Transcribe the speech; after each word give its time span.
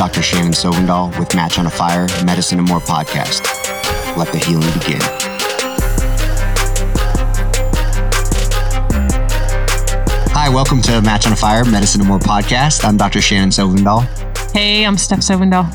Dr. 0.00 0.22
Shannon 0.22 0.52
Sovndal 0.52 1.18
with 1.18 1.34
Match 1.34 1.58
on 1.58 1.66
a 1.66 1.70
Fire, 1.70 2.06
Medicine 2.24 2.58
and 2.58 2.66
More 2.66 2.80
podcast. 2.80 3.44
Let 4.16 4.32
the 4.32 4.38
healing 4.38 4.72
begin. 4.72 4.98
Hi, 10.32 10.48
welcome 10.48 10.80
to 10.80 11.02
Match 11.02 11.26
on 11.26 11.34
a 11.34 11.36
Fire, 11.36 11.66
Medicine 11.66 12.00
and 12.00 12.08
More 12.08 12.18
podcast. 12.18 12.82
I'm 12.82 12.96
Dr. 12.96 13.20
Shannon 13.20 13.50
Sovndal. 13.50 14.06
Hey, 14.52 14.86
I'm 14.86 14.96
Steph 14.96 15.18
Sovndal. 15.18 15.70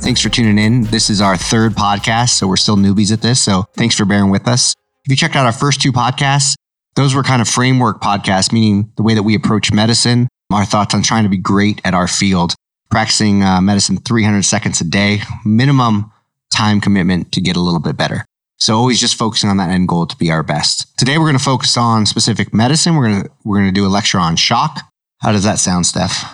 Thanks 0.00 0.20
for 0.20 0.28
tuning 0.28 0.56
in. 0.56 0.84
This 0.84 1.10
is 1.10 1.20
our 1.20 1.36
third 1.36 1.72
podcast, 1.72 2.34
so 2.34 2.46
we're 2.46 2.56
still 2.56 2.76
newbies 2.76 3.10
at 3.10 3.22
this. 3.22 3.42
So 3.42 3.64
thanks 3.72 3.96
for 3.96 4.04
bearing 4.04 4.30
with 4.30 4.46
us. 4.46 4.72
If 5.04 5.10
you 5.10 5.16
checked 5.16 5.34
out 5.34 5.46
our 5.46 5.52
first 5.52 5.82
two 5.82 5.90
podcasts, 5.90 6.54
those 6.94 7.12
were 7.12 7.24
kind 7.24 7.42
of 7.42 7.48
framework 7.48 8.00
podcasts, 8.00 8.52
meaning 8.52 8.92
the 8.96 9.02
way 9.02 9.14
that 9.14 9.24
we 9.24 9.34
approach 9.34 9.72
medicine, 9.72 10.28
our 10.52 10.64
thoughts 10.64 10.94
on 10.94 11.02
trying 11.02 11.24
to 11.24 11.28
be 11.28 11.38
great 11.38 11.80
at 11.84 11.92
our 11.92 12.06
field, 12.06 12.54
practicing 12.90 13.42
uh, 13.42 13.60
medicine 13.60 13.96
300 13.98 14.42
seconds 14.42 14.80
a 14.80 14.84
day, 14.84 15.20
minimum 15.44 16.12
time 16.54 16.80
commitment 16.80 17.32
to 17.32 17.40
get 17.40 17.56
a 17.56 17.60
little 17.60 17.80
bit 17.80 17.96
better. 17.96 18.24
So 18.58 18.76
always 18.76 19.00
just 19.00 19.16
focusing 19.16 19.50
on 19.50 19.56
that 19.58 19.70
end 19.70 19.88
goal 19.88 20.06
to 20.06 20.16
be 20.16 20.30
our 20.30 20.42
best. 20.42 20.96
Today 20.96 21.18
we're 21.18 21.26
going 21.26 21.38
to 21.38 21.44
focus 21.44 21.76
on 21.76 22.06
specific 22.06 22.54
medicine. 22.54 22.94
We're 22.94 23.08
going 23.08 23.22
to 23.24 23.30
we're 23.44 23.58
going 23.58 23.68
to 23.68 23.78
do 23.78 23.86
a 23.86 23.88
lecture 23.88 24.18
on 24.18 24.36
shock. 24.36 24.80
How 25.20 25.32
does 25.32 25.44
that 25.44 25.58
sound, 25.58 25.86
Steph? 25.86 26.24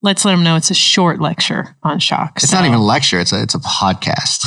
Let's 0.00 0.24
let 0.24 0.32
them 0.32 0.44
know 0.44 0.56
it's 0.56 0.70
a 0.70 0.74
short 0.74 1.20
lecture 1.20 1.76
on 1.82 1.98
shock. 1.98 2.34
It's 2.36 2.50
so 2.50 2.58
not 2.58 2.66
even 2.66 2.78
a 2.78 2.82
lecture. 2.82 3.18
It's 3.18 3.32
a 3.32 3.42
it's 3.42 3.54
a 3.54 3.58
podcast. 3.58 4.44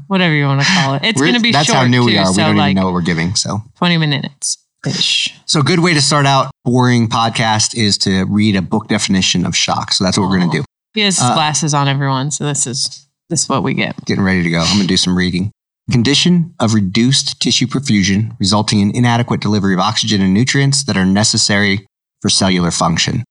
whatever 0.08 0.34
you 0.34 0.44
want 0.46 0.62
to 0.62 0.66
call 0.66 0.94
it. 0.94 1.04
It's 1.04 1.20
going 1.20 1.34
to 1.34 1.40
be 1.40 1.52
that's 1.52 1.66
short. 1.66 1.78
how 1.78 1.86
new 1.86 2.04
we 2.04 2.12
too, 2.12 2.18
are. 2.18 2.28
We 2.28 2.34
so 2.34 2.42
don't 2.42 2.56
like 2.56 2.72
even 2.72 2.80
know 2.80 2.86
what 2.86 2.94
we're 2.94 3.02
giving. 3.02 3.34
So 3.36 3.62
20 3.76 3.98
minutes 3.98 4.58
ish. 4.86 5.34
So 5.46 5.60
a 5.60 5.62
good 5.62 5.80
way 5.80 5.94
to 5.94 6.00
start 6.00 6.26
out 6.26 6.50
boring 6.64 7.08
podcast 7.08 7.76
is 7.76 7.98
to 7.98 8.24
read 8.24 8.56
a 8.56 8.62
book 8.62 8.88
definition 8.88 9.46
of 9.46 9.54
shock. 9.54 9.92
So 9.92 10.04
that's 10.04 10.18
what 10.18 10.28
we're 10.28 10.38
going 10.38 10.50
to 10.50 10.58
do. 10.58 10.64
He 10.94 11.00
has 11.02 11.18
Uh, 11.20 11.34
glasses 11.34 11.74
on, 11.74 11.88
everyone. 11.88 12.30
So 12.30 12.44
this 12.44 12.66
is 12.66 13.06
this 13.28 13.42
is 13.42 13.48
what 13.48 13.62
we 13.62 13.74
get. 13.74 14.04
Getting 14.06 14.24
ready 14.24 14.42
to 14.42 14.50
go. 14.50 14.58
I'm 14.60 14.66
going 14.74 14.80
to 14.82 14.86
do 14.86 14.96
some 14.96 15.16
reading. 15.16 15.52
Condition 15.90 16.54
of 16.60 16.74
reduced 16.74 17.40
tissue 17.40 17.66
perfusion 17.66 18.36
resulting 18.40 18.80
in 18.80 18.94
inadequate 18.94 19.40
delivery 19.40 19.74
of 19.74 19.80
oxygen 19.80 20.20
and 20.20 20.32
nutrients 20.34 20.84
that 20.84 20.96
are 20.96 21.04
necessary 21.06 21.86
for 22.22 22.28
cellular 22.28 22.70
function. 22.70 23.24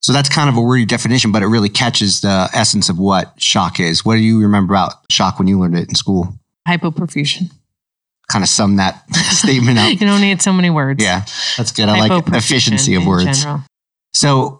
So 0.00 0.12
that's 0.12 0.28
kind 0.28 0.48
of 0.48 0.56
a 0.56 0.60
wordy 0.60 0.84
definition, 0.86 1.32
but 1.32 1.42
it 1.42 1.46
really 1.46 1.68
catches 1.68 2.20
the 2.20 2.48
essence 2.54 2.88
of 2.88 2.98
what 2.98 3.34
shock 3.40 3.80
is. 3.80 4.04
What 4.04 4.14
do 4.14 4.20
you 4.20 4.40
remember 4.40 4.74
about 4.74 4.94
shock 5.10 5.38
when 5.38 5.48
you 5.48 5.58
learned 5.58 5.76
it 5.76 5.88
in 5.88 5.94
school? 5.96 6.34
Hypoperfusion. 6.68 7.50
Kind 8.30 8.44
of 8.44 8.48
sum 8.48 8.76
that 8.76 9.02
statement 9.30 9.78
up. 9.78 9.90
You 9.92 9.96
don't 9.98 10.20
need 10.20 10.40
so 10.40 10.52
many 10.52 10.70
words. 10.70 11.02
Yeah, 11.02 11.24
that's 11.56 11.72
good. 11.72 11.88
I 11.88 12.06
like 12.06 12.28
efficiency 12.28 12.94
of 12.94 13.02
in 13.02 13.08
words. 13.08 13.42
general. 13.42 13.64
So 14.14 14.57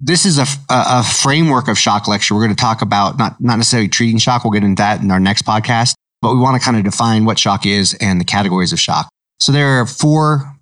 this 0.00 0.24
is 0.24 0.38
a, 0.38 0.46
a, 0.70 1.02
framework 1.02 1.68
of 1.68 1.76
shock 1.76 2.06
lecture. 2.06 2.34
We're 2.34 2.44
going 2.44 2.54
to 2.54 2.60
talk 2.60 2.82
about 2.82 3.18
not, 3.18 3.40
not 3.40 3.56
necessarily 3.56 3.88
treating 3.88 4.18
shock. 4.18 4.44
We'll 4.44 4.52
get 4.52 4.62
into 4.62 4.80
that 4.80 5.00
in 5.00 5.10
our 5.10 5.18
next 5.18 5.44
podcast, 5.44 5.94
but 6.22 6.32
we 6.32 6.40
want 6.40 6.60
to 6.60 6.64
kind 6.64 6.76
of 6.76 6.84
define 6.84 7.24
what 7.24 7.38
shock 7.38 7.66
is 7.66 7.94
and 8.00 8.20
the 8.20 8.24
categories 8.24 8.72
of 8.72 8.78
shock. 8.78 9.08
So 9.40 9.50
there 9.50 9.80
are 9.80 9.86
four 9.86 10.54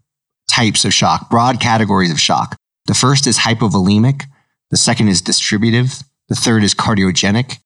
types 0.48 0.84
of 0.84 0.94
shock, 0.94 1.28
broad 1.28 1.60
categories 1.60 2.10
of 2.10 2.18
shock. 2.18 2.56
The 2.86 2.94
first 2.94 3.26
is 3.26 3.38
hypovolemic. 3.38 4.22
The 4.70 4.76
second 4.76 5.08
is 5.08 5.20
distributive. 5.20 6.02
The 6.28 6.34
third 6.34 6.64
is 6.64 6.74
cardiogenic. 6.74 7.58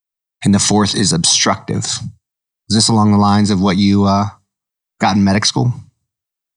And 0.44 0.54
the 0.54 0.58
fourth 0.58 0.96
is 0.96 1.12
obstructive. 1.12 1.84
Is 1.84 2.76
this 2.76 2.88
along 2.88 3.12
the 3.12 3.18
lines 3.18 3.50
of 3.50 3.60
what 3.60 3.76
you 3.76 4.04
uh, 4.04 4.26
got 5.00 5.16
in 5.16 5.24
medic 5.24 5.44
school? 5.44 5.72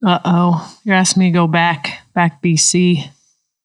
Uh 0.06 0.20
oh. 0.26 0.78
You're 0.84 0.96
asking 0.96 1.22
me 1.22 1.30
to 1.30 1.34
go 1.34 1.48
back, 1.48 2.02
back 2.14 2.42
BC. 2.42 3.10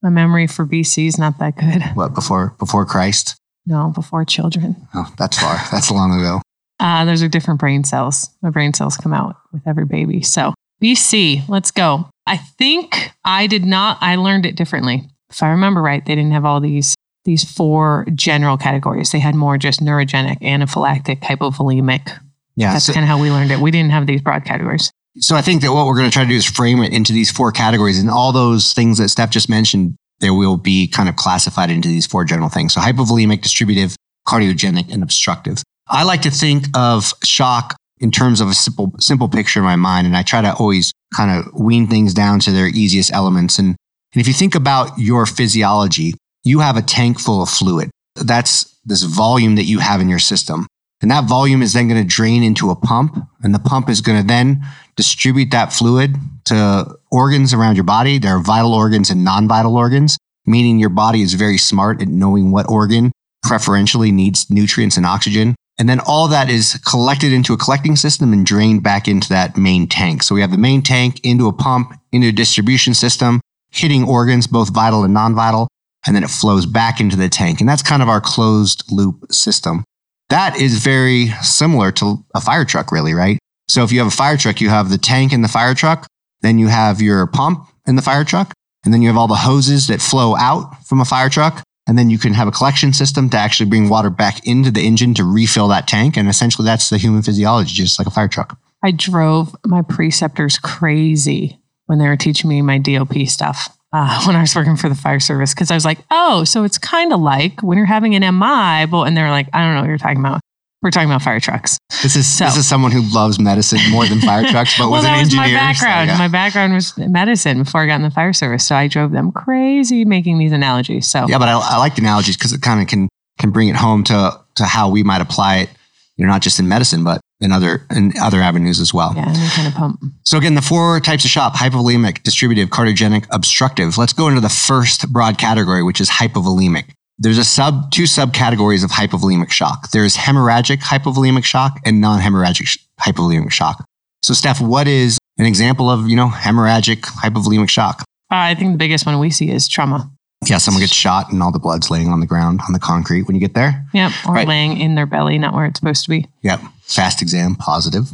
My 0.03 0.11
memory 0.11 0.47
for 0.47 0.65
BC 0.67 1.07
is 1.09 1.19
not 1.19 1.39
that 1.39 1.57
good. 1.57 1.83
What, 1.95 2.15
before, 2.15 2.55
before 2.59 2.87
Christ? 2.87 3.37
No, 3.67 3.91
before 3.95 4.25
children. 4.25 4.77
Oh, 4.95 5.13
that's 5.19 5.39
far. 5.39 5.59
That's 5.71 5.91
long 5.91 6.19
ago. 6.19 6.41
Uh, 6.81 7.05
those 7.05 7.23
are 7.23 7.29
different 7.29 7.61
brain 7.61 7.85
cells. 7.85 8.31
My 8.41 8.51
brain 8.51 8.73
cells 8.73 8.97
come 8.97 9.13
out 9.13 9.37
with 9.53 9.67
every 9.67 9.85
baby. 9.85 10.23
So 10.23 10.55
BC, 10.83 11.49
let's 11.49 11.71
go. 11.71 12.09
I 12.27 12.37
think 12.37 13.13
I 13.25 13.47
did 13.47 13.65
not. 13.65 13.99
I 14.01 14.17
learned 14.17 14.47
it 14.47 14.55
differently. 14.57 15.09
If 15.29 15.43
I 15.43 15.49
remember 15.49 15.83
right, 15.83 16.05
they 16.05 16.15
didn't 16.15 16.33
have 16.33 16.45
all 16.45 16.61
these 16.61 16.95
these 17.25 17.45
four 17.45 18.07
general 18.15 18.57
categories. 18.57 19.11
They 19.13 19.19
had 19.19 19.35
more 19.35 19.59
just 19.59 19.81
neurogenic, 19.81 20.41
anaphylactic, 20.41 21.21
hypovolemic. 21.21 22.17
Yeah. 22.57 22.73
That's 22.73 22.87
so- 22.87 22.93
kind 22.95 23.05
of 23.05 23.09
how 23.09 23.21
we 23.21 23.31
learned 23.31 23.51
it. 23.51 23.59
We 23.59 23.71
didn't 23.71 23.91
have 23.91 24.07
these 24.07 24.23
broad 24.23 24.45
categories. 24.45 24.91
So 25.21 25.35
I 25.35 25.43
think 25.43 25.63
that 25.63 25.73
what 25.73 25.87
we're 25.87 25.97
going 25.97 26.09
to 26.09 26.13
try 26.13 26.23
to 26.23 26.29
do 26.29 26.37
is 26.37 26.47
frame 26.47 26.83
it 26.83 26.93
into 26.93 27.13
these 27.13 27.31
four 27.31 27.51
categories 27.51 27.99
and 27.99 28.11
all 28.11 28.33
those 28.33 28.73
things 28.73 28.99
that 28.99 29.09
Steph 29.09 29.31
just 29.31 29.49
mentioned, 29.49 29.97
they 30.21 30.31
will 30.31 30.57
be 30.57 30.87
kind 30.87 31.09
of 31.09 31.17
classified 31.17 31.71
into 31.71 31.89
these 31.89 32.07
four 32.07 32.25
general 32.25 32.49
things. 32.49 32.75
So 32.75 32.81
hypovolemic, 32.81 33.43
distributive, 33.43 33.97
cardiogenic, 34.27 34.93
and 34.93 35.03
obstructive. 35.03 35.63
I 35.89 36.05
like 36.05 36.23
to 36.23 36.31
think 36.31 36.67
of 36.75 37.13
shock 37.25 37.75
in 37.99 38.11
terms 38.11 38.41
of 38.41 38.49
a 38.49 38.55
simple, 38.55 38.93
simple 39.01 39.29
picture 39.29 39.61
in 39.61 39.65
my 39.65 39.77
mind. 39.77 40.07
And 40.07 40.17
I 40.17 40.23
try 40.23 40.41
to 40.41 40.55
always 40.55 40.93
kind 41.15 41.39
of 41.39 41.53
wean 41.53 41.89
things 41.89 42.15
down 42.15 42.39
to 42.41 42.53
their 42.53 42.69
easiest 42.69 43.13
elements. 43.13 43.59
And, 43.59 43.77
and 44.15 44.21
if 44.21 44.29
you 44.29 44.35
think 44.35 44.55
about 44.55 44.99
your 44.99 45.27
physiology, 45.27 46.15
you 46.45 46.61
have 46.61 46.77
a 46.77 46.83
tank 46.83 47.19
full 47.19 47.43
of 47.43 47.49
fluid. 47.49 47.91
That's 48.15 48.79
this 48.85 49.03
volume 49.03 49.57
that 49.57 49.65
you 49.65 49.81
have 49.81 50.01
in 50.01 50.09
your 50.09 50.19
system. 50.19 50.67
And 51.01 51.11
that 51.11 51.29
volume 51.29 51.63
is 51.63 51.73
then 51.73 51.89
going 51.89 52.03
to 52.03 52.07
drain 52.07 52.43
into 52.43 52.71
a 52.71 52.77
pump. 52.77 53.17
And 53.43 53.55
the 53.55 53.61
pump 53.61 53.89
is 53.89 54.01
going 54.01 54.21
to 54.21 54.27
then 54.27 54.65
distribute 54.97 55.51
that 55.53 55.73
fluid 55.73 56.17
to 56.47 56.97
organs 57.11 57.55
around 57.55 57.77
your 57.77 57.85
body. 57.85 58.19
There 58.19 58.37
are 58.37 58.43
vital 58.43 58.75
organs 58.75 59.11
and 59.11 59.25
non 59.25 59.47
vital 59.47 59.77
organs, 59.77 60.19
meaning 60.45 60.79
your 60.79 60.89
body 60.89 61.23
is 61.23 61.35
very 61.35 61.59
smart 61.59 62.03
at 62.03 62.09
knowing 62.09 62.51
what 62.51 62.69
organ 62.69 63.13
preferentially 63.45 64.11
needs 64.11 64.51
nutrients 64.51 64.97
and 64.97 65.07
oxygen. 65.07 65.55
And 65.79 65.89
then 65.89 66.01
all 66.01 66.27
that 66.29 66.51
is 66.51 66.81
collected 66.85 67.33
into 67.33 67.53
a 67.53 67.57
collecting 67.57 67.95
system 67.95 68.33
and 68.33 68.45
drained 68.45 68.83
back 68.83 69.07
into 69.07 69.29
that 69.29 69.57
main 69.57 69.87
tank. 69.87 70.25
So 70.25 70.35
we 70.35 70.41
have 70.41 70.51
the 70.51 70.59
main 70.59 70.83
tank 70.83 71.21
into 71.23 71.47
a 71.47 71.53
pump, 71.53 71.93
into 72.11 72.29
a 72.29 72.33
distribution 72.33 72.95
system, 72.95 73.41
hitting 73.71 74.03
organs, 74.03 74.49
both 74.49 74.75
vital 74.75 75.05
and 75.05 75.15
non 75.15 75.37
vital, 75.37 75.69
and 76.05 76.17
then 76.17 76.25
it 76.25 76.31
flows 76.31 76.67
back 76.67 77.01
into 77.01 77.17
the 77.17 77.29
tank. 77.29 77.61
And 77.61 77.69
that's 77.69 77.83
kind 77.83 78.03
of 78.03 78.09
our 78.09 78.21
closed 78.21 78.91
loop 78.91 79.31
system. 79.31 79.85
That 80.31 80.61
is 80.61 80.85
very 80.85 81.29
similar 81.43 81.91
to 81.93 82.25
a 82.35 82.41
fire 82.41 82.65
truck, 82.65 82.93
really, 82.93 83.15
right? 83.15 83.39
So 83.69 83.83
if 83.83 83.93
you 83.93 83.99
have 83.99 84.09
a 84.09 84.11
fire 84.11 84.37
truck, 84.37 84.61
you 84.61 84.69
have 84.69 84.91
the 84.91 84.99
tank 84.99 85.33
in 85.33 85.43
the 85.43 85.49
fire 85.49 85.75
truck, 85.75 86.07
then 86.43 86.59
you 86.59 86.69
have 86.69 87.01
your 87.01 87.27
pump 87.27 87.67
in 87.87 87.97
the 87.97 88.03
fire 88.03 88.25
truck, 88.25 88.53
and 88.85 88.93
then 88.93 89.03
you 89.03 89.09
have 89.09 89.17
all 89.17 89.29
the 89.29 89.35
hoses 89.35 89.87
that 89.87 90.03
flow 90.03 90.37
out 90.37 90.87
from 90.87 91.01
a 91.01 91.05
fire 91.05 91.29
truck. 91.29 91.63
And 91.87 91.97
then 91.97 92.11
you 92.11 92.19
can 92.19 92.35
have 92.35 92.47
a 92.47 92.53
collection 92.53 92.93
system 92.93 93.31
to 93.31 93.39
actually 93.39 93.71
bring 93.71 93.89
water 93.89 94.11
back 94.11 94.47
into 94.47 94.71
the 94.71 94.87
engine 94.87 95.15
to 95.15 95.25
refill 95.25 95.69
that 95.69 95.89
tank. 95.89 96.19
And 96.19 96.29
essentially, 96.29 96.67
that's 96.67 96.91
the 96.91 96.99
human 96.99 97.23
physiology, 97.23 97.73
just 97.73 97.99
like 97.99 98.07
a 98.07 98.11
fire 98.11 98.29
truck. 98.29 98.59
I 98.85 98.91
drove 98.91 99.57
my 99.65 99.81
preceptors 99.81 100.59
crazy 100.59 101.59
when 101.87 101.99
they 101.99 102.07
were 102.07 102.19
teaching 102.19 102.51
me 102.51 102.61
my 102.61 102.77
DOP 102.77 103.27
stuff 103.27 103.78
uh, 103.93 104.23
when 104.27 104.37
I 104.37 104.41
was 104.41 104.55
working 104.55 104.77
for 104.77 104.89
the 104.89 104.95
fire 104.95 105.21
service 105.21 105.55
because 105.55 105.71
I 105.71 105.75
was 105.75 105.85
like, 105.85 105.99
oh, 106.11 106.45
so 106.45 106.65
it's 106.65 106.79
kind 106.79 107.13
of 107.13 107.21
like 107.21 107.61
when 107.63 107.77
you're 107.79 107.87
having 107.87 108.15
an 108.15 108.23
MI, 108.39 108.87
but 108.87 109.03
and 109.05 109.17
they're 109.17 109.31
like, 109.31 109.49
I 109.53 109.63
don't 109.65 109.75
know 109.75 109.81
what 109.83 109.89
you're 109.89 109.99
talking 109.99 110.19
about. 110.21 110.41
We're 110.81 110.93
talking 110.93 111.09
about 111.09 111.23
fire 111.23 111.41
trucks. 111.41 111.77
This 112.03 112.15
is 112.15 112.27
So- 112.33 112.45
this 112.45 112.57
is 112.57 112.69
someone 112.69 112.93
who 112.93 113.03
loves 113.13 113.41
medicine 113.41 113.81
more 113.91 114.07
than 114.07 114.21
fire 114.21 114.45
trucks, 114.51 114.79
but 114.79 114.85
well, 114.85 114.93
was 115.01 115.05
an 115.05 115.11
that 115.11 115.19
was 115.19 115.35
engineer. 115.35 115.45
my 115.47 115.51
so, 115.51 115.55
background. 115.57 116.09
yeah. 116.11 116.19
My 116.19 116.29
background 116.29 116.73
was 116.75 116.97
medicine 116.97 117.65
before 117.65 117.81
I 117.83 117.87
got 117.87 117.97
in 117.97 118.03
the 118.03 118.11
fire 118.13 118.33
service, 118.33 118.65
so 118.65 118.77
I 118.77 118.87
drove 118.87 119.11
them 119.11 119.33
crazy 119.33 120.05
making 120.05 120.39
these 120.39 120.53
analogies. 120.53 121.09
So 121.09 121.27
Yeah, 121.29 121.39
but 121.39 121.49
I, 121.49 121.59
I 121.59 121.79
like 121.79 121.97
the 121.97 122.03
analogies 122.03 122.37
because 122.37 122.53
it 122.53 122.63
kind 122.63 122.81
of 122.81 122.87
can 122.87 123.09
can 123.41 123.51
bring 123.51 123.69
it 123.69 123.75
home 123.77 124.05
to 124.05 124.39
to 124.55 124.65
how 124.65 124.89
we 124.89 125.03
might 125.03 125.21
apply 125.21 125.57
it, 125.59 125.71
you 126.17 126.25
know, 126.25 126.31
not 126.33 126.43
just 126.43 126.61
in 126.61 126.69
medicine, 126.69 127.03
but 127.03 127.21
in 127.41 127.53
other 127.53 127.87
in 127.95 128.13
other 128.21 128.41
avenues 128.41 128.81
as 128.81 128.93
well. 128.93 129.13
yeah, 129.17 129.29
any 129.29 129.49
kind 129.51 129.69
of 129.69 129.75
pump. 129.75 130.01
So 130.25 130.39
again, 130.39 130.55
the 130.55 130.63
four 130.63 131.01
types 131.01 131.25
of 131.25 131.31
shock: 131.31 131.55
hypovolemic, 131.55 132.23
distributive, 132.23 132.69
cardiogenic, 132.71 133.27
obstructive. 133.31 133.97
Let's 133.99 134.13
go 134.13 134.29
into 134.29 134.41
the 134.41 134.49
first 134.49 135.13
broad 135.13 135.39
category, 135.39 135.83
which 135.83 136.01
is 136.01 136.11
hypovolemic. 136.11 136.91
There's 137.21 137.39
a 137.39 137.45
sub 137.45 137.91
two 137.91 138.05
subcategories 138.05 138.85
of 138.85 138.91
hypovolemic 138.91 139.51
shock. 139.51 139.91
There's 139.91 140.17
hemorrhagic 140.17 140.79
hypovolemic 140.79 141.45
shock 141.45 141.81
and 141.85 142.01
non-hemorrhagic 142.01 142.67
sh- 142.67 142.79
hypovolemic 143.01 143.51
shock. 143.51 143.85
So, 144.23 144.35
Steph, 144.35 144.61
what 144.61 144.87
is 144.89 145.19
an 145.39 145.47
example 145.47 145.91
of 145.91 146.09
you 146.09 146.17
know 146.17 146.29
hemorrhagic 146.29 147.01
hypovolemic 147.03 147.69
shock? 147.71 148.03
Uh, 148.31 148.37
I 148.37 148.55
think 148.55 148.73
the 148.73 148.79
biggest 148.79 149.07
one 149.07 149.19
we 149.21 149.31
see 149.31 149.51
is 149.51 149.67
trauma. 149.69 150.11
Yeah, 150.47 150.59
someone 150.59 150.81
gets 150.81 150.93
shot 150.95 151.33
and 151.33 151.43
all 151.43 151.51
the 151.51 151.59
blood's 151.59 151.91
laying 151.91 152.09
on 152.11 152.21
the 152.21 152.27
ground 152.27 152.61
on 152.69 152.73
the 152.73 152.79
concrete 152.79 153.23
when 153.23 153.35
you 153.35 153.41
get 153.41 153.55
there. 153.55 153.85
Yep, 153.93 154.13
or 154.29 154.35
Right. 154.35 154.47
laying 154.47 154.79
in 154.79 154.95
their 154.95 155.07
belly, 155.07 155.37
not 155.39 155.53
where 155.55 155.65
it's 155.67 155.81
supposed 155.81 156.05
to 156.05 156.11
be. 156.11 156.27
Yep, 156.43 156.61
fast 156.89 157.23
exam 157.23 157.55
positive. 157.55 158.11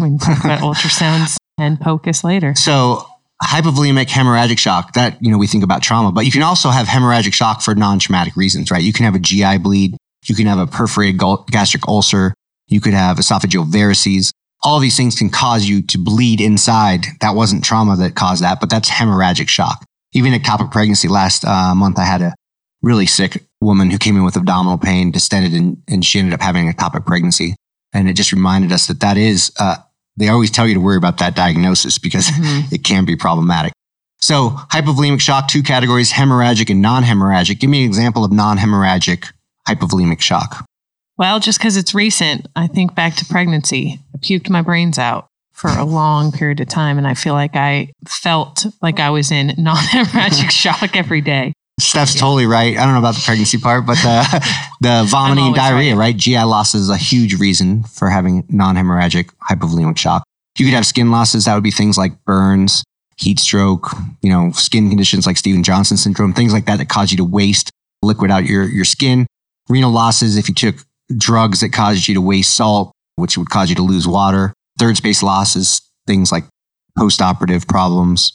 We 0.00 0.08
can 0.08 0.18
talk 0.18 0.44
about 0.44 0.60
ultrasounds 0.60 1.36
and 1.58 1.80
POCUS 1.80 2.22
later. 2.22 2.54
So 2.54 3.06
hypovolemic 3.42 4.06
hemorrhagic 4.06 4.58
shock, 4.58 4.92
that, 4.92 5.22
you 5.22 5.30
know, 5.30 5.38
we 5.38 5.46
think 5.46 5.64
about 5.64 5.82
trauma, 5.82 6.12
but 6.12 6.26
you 6.26 6.32
can 6.32 6.42
also 6.42 6.68
have 6.68 6.86
hemorrhagic 6.86 7.32
shock 7.32 7.62
for 7.62 7.74
non-traumatic 7.74 8.36
reasons, 8.36 8.70
right? 8.70 8.82
You 8.82 8.92
can 8.92 9.04
have 9.06 9.14
a 9.14 9.18
GI 9.18 9.58
bleed. 9.58 9.96
You 10.26 10.34
can 10.34 10.46
have 10.46 10.58
a 10.58 10.66
perforated 10.66 11.18
gul- 11.18 11.46
gastric 11.50 11.88
ulcer. 11.88 12.34
You 12.66 12.80
could 12.80 12.92
have 12.92 13.16
esophageal 13.16 13.70
varices. 13.70 14.30
All 14.62 14.78
these 14.78 14.96
things 14.96 15.16
can 15.16 15.30
cause 15.30 15.64
you 15.64 15.80
to 15.82 15.98
bleed 15.98 16.40
inside. 16.40 17.06
That 17.22 17.34
wasn't 17.34 17.64
trauma 17.64 17.96
that 17.96 18.14
caused 18.14 18.42
that, 18.42 18.60
but 18.60 18.68
that's 18.68 18.90
hemorrhagic 18.90 19.48
shock. 19.48 19.84
Even 20.12 20.34
ectopic 20.34 20.70
pregnancy 20.70 21.08
last 21.08 21.44
uh, 21.46 21.74
month, 21.74 21.98
I 21.98 22.04
had 22.04 22.20
a 22.20 22.34
really 22.82 23.06
sick 23.06 23.42
woman 23.60 23.90
who 23.90 23.96
came 23.96 24.16
in 24.16 24.24
with 24.24 24.36
abdominal 24.36 24.76
pain, 24.76 25.10
distended, 25.10 25.54
and, 25.54 25.82
and 25.88 26.04
she 26.04 26.18
ended 26.18 26.34
up 26.34 26.42
having 26.42 26.68
an 26.68 26.74
ectopic 26.74 27.06
pregnancy. 27.06 27.54
And 27.92 28.08
it 28.08 28.14
just 28.14 28.32
reminded 28.32 28.72
us 28.72 28.86
that 28.86 29.00
that 29.00 29.16
is, 29.16 29.52
uh, 29.58 29.76
they 30.16 30.28
always 30.28 30.50
tell 30.50 30.66
you 30.68 30.74
to 30.74 30.80
worry 30.80 30.96
about 30.96 31.18
that 31.18 31.34
diagnosis 31.34 31.98
because 31.98 32.28
Mhm. 32.28 32.72
it 32.72 32.84
can 32.84 33.04
be 33.04 33.16
problematic. 33.16 33.72
So, 34.20 34.50
hypovolemic 34.72 35.20
shock, 35.20 35.48
two 35.48 35.62
categories 35.62 36.12
hemorrhagic 36.12 36.68
and 36.70 36.82
non 36.82 37.04
hemorrhagic. 37.04 37.58
Give 37.58 37.70
me 37.70 37.84
an 37.84 37.88
example 37.88 38.22
of 38.24 38.30
non 38.32 38.58
hemorrhagic 38.58 39.32
hypovolemic 39.68 40.20
shock. 40.20 40.64
Well, 41.16 41.40
just 41.40 41.58
because 41.58 41.76
it's 41.76 41.94
recent, 41.94 42.46
I 42.56 42.66
think 42.66 42.94
back 42.94 43.14
to 43.16 43.24
pregnancy. 43.26 44.00
I 44.14 44.18
puked 44.18 44.48
my 44.50 44.62
brains 44.62 44.98
out 44.98 45.26
for 45.52 45.68
a 45.70 45.84
long 45.84 46.32
period 46.32 46.60
of 46.60 46.68
time, 46.68 46.96
and 46.98 47.06
I 47.06 47.14
feel 47.14 47.34
like 47.34 47.56
I 47.56 47.90
felt 48.08 48.66
like 48.82 49.00
I 49.00 49.10
was 49.10 49.30
in 49.30 49.54
non 49.58 49.76
hemorrhagic 49.76 50.50
shock 50.64 50.96
every 50.96 51.20
day. 51.22 51.52
Steph's 51.80 52.14
totally 52.14 52.46
right. 52.46 52.76
I 52.76 52.84
don't 52.84 52.92
know 52.92 52.98
about 52.98 53.14
the 53.14 53.22
pregnancy 53.24 53.58
part, 53.58 53.86
but 53.86 53.96
the, 53.96 54.44
the 54.80 55.06
vomiting 55.08 55.46
and 55.46 55.54
diarrhea, 55.54 55.96
right. 55.96 56.12
right? 56.12 56.16
GI 56.16 56.42
loss 56.42 56.74
is 56.74 56.88
a 56.88 56.96
huge 56.96 57.38
reason 57.38 57.84
for 57.84 58.08
having 58.08 58.44
non 58.48 58.76
hemorrhagic 58.76 59.30
hypovolemic 59.48 59.96
shock. 59.98 60.22
You 60.58 60.66
could 60.66 60.74
have 60.74 60.86
skin 60.86 61.10
losses. 61.10 61.46
That 61.46 61.54
would 61.54 61.62
be 61.62 61.70
things 61.70 61.96
like 61.96 62.24
burns, 62.24 62.84
heat 63.16 63.38
stroke, 63.38 63.90
you 64.22 64.30
know, 64.30 64.50
skin 64.52 64.88
conditions 64.88 65.26
like 65.26 65.36
Stevens-Johnson 65.36 65.96
syndrome, 65.96 66.32
things 66.32 66.52
like 66.52 66.66
that 66.66 66.78
that 66.78 66.88
cause 66.88 67.10
you 67.10 67.16
to 67.18 67.24
waste 67.24 67.70
liquid 68.02 68.30
out 68.30 68.44
your, 68.44 68.64
your 68.64 68.84
skin. 68.84 69.26
Renal 69.68 69.90
losses, 69.90 70.36
if 70.36 70.48
you 70.48 70.54
took 70.54 70.76
drugs 71.16 71.60
that 71.60 71.72
caused 71.72 72.08
you 72.08 72.14
to 72.14 72.20
waste 72.20 72.56
salt, 72.56 72.92
which 73.16 73.36
would 73.36 73.50
cause 73.50 73.70
you 73.70 73.76
to 73.76 73.82
lose 73.82 74.06
water. 74.06 74.52
Third 74.78 74.96
space 74.96 75.22
losses, 75.22 75.82
things 76.06 76.32
like 76.32 76.44
post 76.96 77.20
operative 77.20 77.66
problems, 77.68 78.32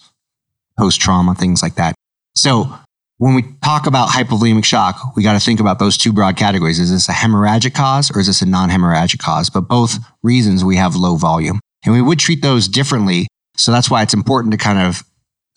post 0.78 1.02
trauma, 1.02 1.36
things 1.36 1.62
like 1.62 1.76
that. 1.76 1.96
So 2.36 2.78
when 3.18 3.34
we 3.34 3.44
talk 3.64 3.88
about 3.88 4.10
hypovolemic 4.10 4.66
shock, 4.66 5.16
we 5.16 5.24
got 5.24 5.34
to 5.34 5.40
think 5.40 5.60
about 5.60 5.80
those 5.80 5.98
two 5.98 6.12
broad 6.12 6.36
categories. 6.36 6.80
Is 6.80 6.92
this 6.92 7.08
a 7.08 7.14
hemorrhagic 7.14 7.74
cause 7.74 8.12
or 8.12 8.20
is 8.20 8.28
this 8.28 8.42
a 8.42 8.46
non 8.46 8.70
hemorrhagic 8.70 9.20
cause? 9.20 9.50
But 9.50 9.62
both 9.62 9.98
reasons 10.22 10.64
we 10.64 10.76
have 10.76 10.96
low 10.96 11.16
volume. 11.16 11.60
And 11.86 11.94
we 11.94 12.02
would 12.02 12.20
treat 12.20 12.42
those 12.42 12.68
differently. 12.68 13.28
So 13.58 13.72
that's 13.72 13.90
why 13.90 14.02
it's 14.02 14.14
important 14.14 14.52
to 14.52 14.58
kind 14.58 14.80
of 14.80 15.04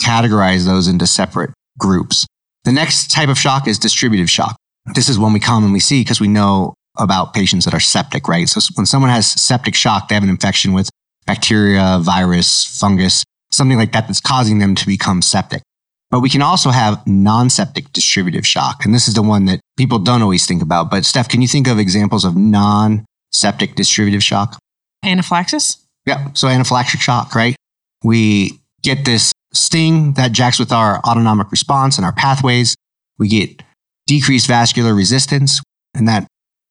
categorize 0.01 0.67
those 0.67 0.87
into 0.87 1.07
separate 1.07 1.51
groups. 1.79 2.27
The 2.65 2.73
next 2.73 3.11
type 3.11 3.29
of 3.29 3.39
shock 3.39 3.67
is 3.67 3.79
distributive 3.79 4.31
shock. 4.31 4.57
This 4.95 5.09
is 5.09 5.19
one 5.19 5.33
we 5.33 5.41
commonly 5.41 5.81
see 5.81 6.03
because 6.03 6.21
we 6.21 6.29
know 6.29 6.75
about 6.99 7.35
patients 7.35 7.65
that 7.65 7.75
are 7.75 7.81
septic, 7.81 8.29
right? 8.29 8.49
So 8.49 8.61
when 8.75 8.87
someone 8.87 9.11
has 9.11 9.27
septic 9.27 9.75
shock, 9.75 10.09
they 10.09 10.15
have 10.15 10.25
an 10.25 10.31
infection 10.31 10.73
with 10.73 10.91
bacteria, 11.27 11.99
virus, 12.01 12.79
fungus, 12.79 13.25
something 13.51 13.79
like 13.79 13.93
that 13.93 14.07
that's 14.07 14.21
causing 14.21 14.59
them 14.59 14.75
to 14.75 14.87
become 14.87 15.23
septic. 15.23 15.63
But 16.11 16.21
we 16.21 16.31
can 16.31 16.43
also 16.43 16.71
have 16.71 17.07
non 17.07 17.51
septic 17.51 17.93
distributive 17.93 18.47
shock. 18.47 18.85
And 18.85 18.95
this 18.95 19.09
is 19.09 19.15
the 19.15 19.23
one 19.23 19.45
that 19.45 19.61
people 19.77 19.99
don't 19.99 20.23
always 20.23 20.47
think 20.47 20.63
about. 20.63 20.91
But 20.91 21.05
Steph, 21.05 21.29
can 21.29 21.43
you 21.43 21.49
think 21.49 21.69
of 21.69 21.79
examples 21.79 22.25
of 22.25 22.37
non 22.37 23.05
septic 23.33 23.75
distributive 23.75 24.23
shock? 24.23 24.59
Anaphylaxis? 25.05 25.79
Yeah. 26.07 26.33
So 26.33 26.49
anaphylactic 26.49 27.01
shock, 27.01 27.35
right? 27.35 27.55
We 28.03 28.59
get 28.83 29.05
this 29.05 29.33
sting 29.53 30.15
that 30.15 30.33
jacks 30.33 30.59
with 30.59 30.73
our 30.73 31.01
autonomic 31.01 31.51
response 31.51 31.99
and 31.99 32.05
our 32.05 32.13
pathways. 32.13 32.75
We 33.19 33.29
get 33.29 33.63
decreased 34.07 34.47
vascular 34.47 34.95
resistance, 34.95 35.61
and 35.95 36.09
that 36.09 36.27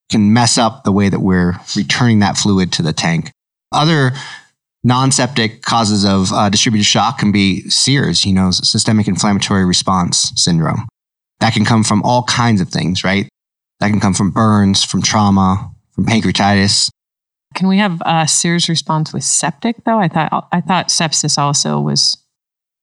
can 0.09 0.33
mess 0.33 0.57
up 0.57 0.83
the 0.83 0.91
way 0.91 1.09
that 1.09 1.19
we're 1.19 1.59
returning 1.75 2.19
that 2.19 2.37
fluid 2.37 2.71
to 2.73 2.81
the 2.81 2.93
tank. 2.93 3.31
Other 3.71 4.13
non-septic 4.83 5.61
causes 5.63 6.05
of 6.05 6.31
uh, 6.31 6.49
distributed 6.49 6.85
shock 6.85 7.19
can 7.19 7.31
be 7.31 7.61
SIRS, 7.69 8.25
you 8.25 8.33
know, 8.33 8.51
systemic 8.51 9.07
inflammatory 9.07 9.65
response 9.65 10.31
syndrome. 10.35 10.87
That 11.39 11.53
can 11.53 11.65
come 11.65 11.83
from 11.83 12.01
all 12.03 12.23
kinds 12.23 12.61
of 12.61 12.69
things, 12.69 13.03
right? 13.03 13.27
That 13.79 13.89
can 13.89 13.99
come 13.99 14.13
from 14.13 14.31
burns, 14.31 14.83
from 14.83 15.01
trauma, 15.01 15.71
from 15.97 16.05
pancreatitis, 16.05 16.89
Can 17.55 17.67
we 17.67 17.79
have 17.79 18.01
a 18.05 18.27
SIRS 18.27 18.69
response 18.69 19.13
with 19.13 19.23
septic 19.23 19.83
though? 19.83 19.99
I 19.99 20.07
thought 20.07 20.47
I 20.51 20.61
thought 20.61 20.89
sepsis 20.89 21.37
also 21.37 21.79
was 21.79 22.17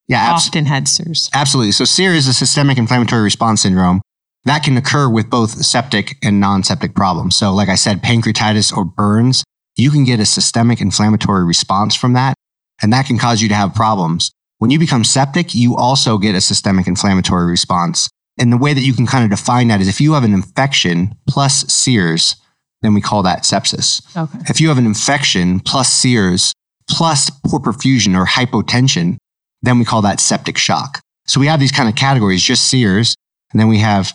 yeah, 0.08 0.18
abs- 0.18 0.48
often 0.48 0.66
had 0.66 0.88
SIRS. 0.88 1.30
Absolutely. 1.32 1.72
So 1.72 1.84
SIR 1.84 2.10
is 2.10 2.26
a 2.26 2.34
systemic 2.34 2.76
inflammatory 2.76 3.22
response 3.22 3.62
syndrome 3.62 4.02
that 4.44 4.62
can 4.62 4.76
occur 4.76 5.08
with 5.08 5.30
both 5.30 5.64
septic 5.64 6.16
and 6.22 6.40
non-septic 6.40 6.94
problems. 6.94 7.36
So 7.36 7.52
like 7.54 7.68
I 7.68 7.76
said, 7.76 8.02
pancreatitis 8.02 8.76
or 8.76 8.84
burns, 8.84 9.44
you 9.76 9.90
can 9.90 10.04
get 10.04 10.20
a 10.20 10.26
systemic 10.26 10.80
inflammatory 10.80 11.44
response 11.44 11.94
from 11.94 12.12
that, 12.14 12.34
and 12.82 12.92
that 12.92 13.06
can 13.06 13.18
cause 13.18 13.42
you 13.42 13.48
to 13.48 13.54
have 13.54 13.74
problems. 13.74 14.30
When 14.58 14.70
you 14.70 14.78
become 14.78 15.04
septic, 15.04 15.54
you 15.54 15.76
also 15.76 16.18
get 16.18 16.34
a 16.34 16.40
systemic 16.40 16.86
inflammatory 16.86 17.46
response. 17.46 18.08
And 18.38 18.52
the 18.52 18.56
way 18.56 18.72
that 18.72 18.80
you 18.80 18.92
can 18.92 19.06
kind 19.06 19.24
of 19.24 19.30
define 19.30 19.68
that 19.68 19.80
is 19.80 19.88
if 19.88 20.00
you 20.00 20.14
have 20.14 20.24
an 20.24 20.34
infection 20.34 21.14
plus 21.28 21.64
SIRS, 21.72 22.36
then 22.82 22.94
we 22.94 23.00
call 23.00 23.22
that 23.22 23.42
sepsis. 23.42 24.02
Okay. 24.16 24.38
If 24.48 24.60
you 24.60 24.68
have 24.68 24.78
an 24.78 24.86
infection 24.86 25.60
plus 25.60 25.92
SIRS 25.92 26.52
plus 26.88 27.30
poor 27.30 27.60
perfusion 27.60 28.16
or 28.16 28.26
hypotension, 28.26 29.16
then 29.62 29.78
we 29.78 29.84
call 29.84 30.02
that 30.02 30.20
septic 30.20 30.58
shock. 30.58 31.00
So 31.26 31.40
we 31.40 31.46
have 31.46 31.60
these 31.60 31.72
kind 31.72 31.88
of 31.88 31.94
categories, 31.94 32.42
just 32.42 32.68
SIRS, 32.68 33.14
and 33.52 33.60
then 33.60 33.68
we 33.68 33.78
have 33.78 34.12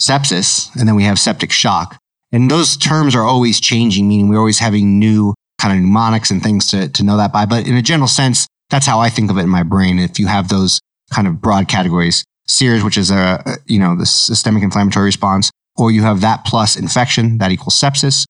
sepsis, 0.00 0.74
and 0.76 0.88
then 0.88 0.94
we 0.94 1.04
have 1.04 1.18
septic 1.18 1.52
shock. 1.52 1.98
And 2.32 2.50
those 2.50 2.76
terms 2.76 3.14
are 3.14 3.22
always 3.22 3.60
changing, 3.60 4.06
meaning 4.06 4.28
we're 4.28 4.38
always 4.38 4.58
having 4.58 4.98
new 4.98 5.34
kind 5.58 5.74
of 5.74 5.80
mnemonics 5.80 6.30
and 6.30 6.42
things 6.42 6.68
to, 6.68 6.88
to 6.88 7.02
know 7.02 7.16
that 7.16 7.32
by. 7.32 7.46
But 7.46 7.66
in 7.66 7.74
a 7.76 7.82
general 7.82 8.08
sense, 8.08 8.46
that's 8.70 8.86
how 8.86 9.00
I 9.00 9.08
think 9.08 9.30
of 9.30 9.38
it 9.38 9.42
in 9.42 9.48
my 9.48 9.62
brain. 9.62 9.98
If 9.98 10.18
you 10.18 10.26
have 10.26 10.48
those 10.48 10.80
kind 11.12 11.26
of 11.26 11.40
broad 11.40 11.68
categories, 11.68 12.24
SIRS, 12.46 12.84
which 12.84 12.98
is 12.98 13.10
a, 13.10 13.42
you 13.66 13.78
know, 13.78 13.96
the 13.96 14.06
systemic 14.06 14.62
inflammatory 14.62 15.06
response, 15.06 15.50
or 15.76 15.90
you 15.90 16.02
have 16.02 16.20
that 16.20 16.44
plus 16.44 16.76
infection, 16.76 17.38
that 17.38 17.50
equals 17.50 17.74
sepsis. 17.80 18.24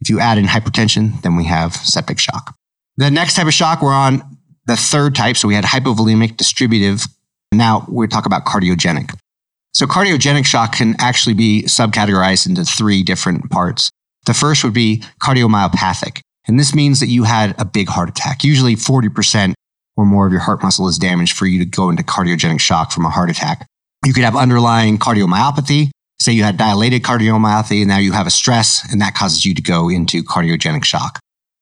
If 0.00 0.08
you 0.08 0.20
add 0.20 0.38
in 0.38 0.46
hypertension, 0.46 1.20
then 1.22 1.36
we 1.36 1.44
have 1.44 1.76
septic 1.76 2.18
shock. 2.18 2.54
The 2.96 3.10
next 3.10 3.34
type 3.34 3.46
of 3.46 3.54
shock, 3.54 3.82
we're 3.82 3.92
on 3.92 4.38
the 4.66 4.76
third 4.76 5.14
type. 5.14 5.36
So 5.36 5.48
we 5.48 5.54
had 5.54 5.64
hypovolemic, 5.64 6.36
distributive. 6.36 7.04
Now 7.52 7.86
we 7.88 8.06
talk 8.08 8.26
about 8.26 8.44
cardiogenic. 8.44 9.14
So 9.74 9.86
cardiogenic 9.86 10.46
shock 10.46 10.76
can 10.76 10.94
actually 11.00 11.34
be 11.34 11.64
subcategorized 11.66 12.48
into 12.48 12.64
three 12.64 13.02
different 13.02 13.50
parts. 13.50 13.90
The 14.24 14.34
first 14.34 14.62
would 14.62 14.72
be 14.72 15.02
cardiomyopathic. 15.20 16.20
And 16.46 16.60
this 16.60 16.74
means 16.74 17.00
that 17.00 17.08
you 17.08 17.24
had 17.24 17.60
a 17.60 17.64
big 17.64 17.88
heart 17.88 18.08
attack. 18.08 18.44
Usually 18.44 18.76
40% 18.76 19.54
or 19.96 20.06
more 20.06 20.26
of 20.26 20.32
your 20.32 20.42
heart 20.42 20.62
muscle 20.62 20.86
is 20.86 20.96
damaged 20.96 21.36
for 21.36 21.46
you 21.46 21.58
to 21.58 21.64
go 21.64 21.90
into 21.90 22.04
cardiogenic 22.04 22.60
shock 22.60 22.92
from 22.92 23.04
a 23.04 23.10
heart 23.10 23.30
attack. 23.30 23.66
You 24.04 24.12
could 24.12 24.22
have 24.22 24.36
underlying 24.36 24.96
cardiomyopathy. 24.98 25.90
Say 26.20 26.32
you 26.32 26.44
had 26.44 26.56
dilated 26.56 27.02
cardiomyopathy 27.02 27.80
and 27.80 27.88
now 27.88 27.98
you 27.98 28.12
have 28.12 28.28
a 28.28 28.30
stress 28.30 28.88
and 28.92 29.00
that 29.00 29.14
causes 29.14 29.44
you 29.44 29.54
to 29.54 29.62
go 29.62 29.88
into 29.88 30.22
cardiogenic 30.22 30.84
shock. 30.84 31.18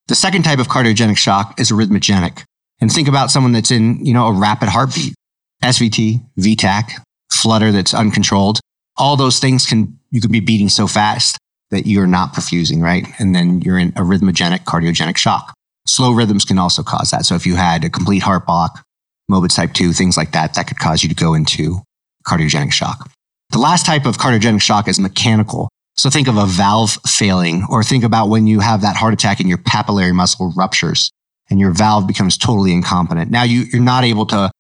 The 0.09 0.15
second 0.15 0.43
type 0.43 0.59
of 0.59 0.69
cardiogenic 0.69 1.17
shock 1.17 1.59
is 1.59 1.71
arrhythmogenic. 1.71 2.45
And 2.81 2.93
think 2.93 3.09
about 3.09 3.31
someone 3.31 3.53
that's 3.53 3.71
in, 3.71 4.05
you 4.05 4.13
know, 4.13 4.27
a 4.27 4.33
rapid 4.33 4.69
heartbeat. 4.69 5.15
SVT, 5.63 6.21
V-tach, 6.37 7.01
flutter 7.33 7.73
that's 7.73 7.95
uncontrolled. 7.95 8.61
All 8.97 9.17
those 9.17 9.39
things 9.39 9.67
can, 9.67 9.99
you 10.11 10.21
could 10.21 10.33
be 10.33 10.41
beating 10.41 10.69
so 10.69 10.87
fast 10.87 11.39
that 11.71 11.87
you're 11.87 12.07
not 12.07 12.35
perfusing, 12.35 12.83
right? 12.83 13.07
And 13.19 13.35
then 13.35 13.61
you're 13.63 13.79
in 13.79 13.93
arrhythmogenic 13.93 14.65
cardiogenic 14.65 15.17
shock. 15.17 15.55
Slow 15.87 16.13
rhythms 16.13 16.45
can 16.45 16.59
also 16.59 16.83
cause 16.83 17.11
that. 17.11 17.25
So 17.25 17.35
if 17.35 17.47
you 17.47 17.57
had 17.57 17.85
a 17.85 17.91
complete 17.91 18.23
heart 18.23 18.47
block, 18.47 18.85
Mobitz 19.31 19.57
type 19.57 19.73
2, 19.73 19.93
things 19.93 20.17
like 20.17 20.33
that, 20.33 20.55
that 20.55 20.67
could 20.67 20.79
cause 20.79 21.03
you 21.03 21.09
to 21.09 21.15
go 21.15 21.35
into 21.35 21.81
cardiogenic 22.27 22.73
shock. 22.73 23.11
The 23.51 23.59
last 23.59 23.87
type 23.87 24.07
of 24.07 24.19
cardiogenic 24.19 24.63
shock 24.63 24.87
is 24.87 25.01
mechanical. 25.01 25.69
So 25.97 26.09
think 26.09 26.29
of 26.29 26.37
a 26.37 26.47
valve 26.47 26.99
failing, 27.07 27.67
or 27.69 27.83
think 27.83 28.05
about 28.05 28.29
when 28.29 28.47
you 28.47 28.61
have 28.61 28.81
that 28.83 28.97
heart 28.97 29.13
attack 29.13 29.41
and 29.41 29.49
your 29.49 29.59
papillary 29.59 30.15
muscle 30.15 30.53
ruptures 30.57 31.11
and 31.51 31.61
your 31.61 31.71
valve 31.71 32.07
becomes 32.07 32.39
totally 32.39 32.73
incompetent. 32.73 33.31
Now 33.31 33.43
you, 33.43 33.65
you're 33.73 33.83
not 33.83 34.05
able 34.05 34.27
to 34.27 34.51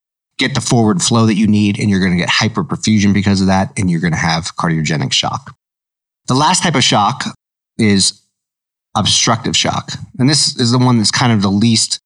get 0.42 0.54
the 0.54 0.60
forward 0.60 1.02
flow 1.02 1.26
that 1.26 1.34
you 1.34 1.46
need, 1.46 1.78
and 1.78 1.88
you're 1.88 2.00
going 2.00 2.12
to 2.12 2.18
get 2.18 2.28
hyperperfusion 2.28 3.14
because 3.14 3.40
of 3.40 3.46
that, 3.46 3.72
and 3.78 3.90
you're 3.90 4.00
going 4.00 4.12
to 4.12 4.18
have 4.18 4.56
cardiogenic 4.56 5.12
shock. 5.12 5.54
The 6.26 6.34
last 6.34 6.62
type 6.62 6.74
of 6.74 6.84
shock 6.84 7.24
is 7.78 8.20
obstructive 8.94 9.56
shock. 9.56 9.92
And 10.18 10.28
this 10.28 10.58
is 10.58 10.70
the 10.70 10.78
one 10.78 10.98
that's 10.98 11.10
kind 11.10 11.32
of 11.32 11.42
the 11.42 11.50
least 11.50 11.98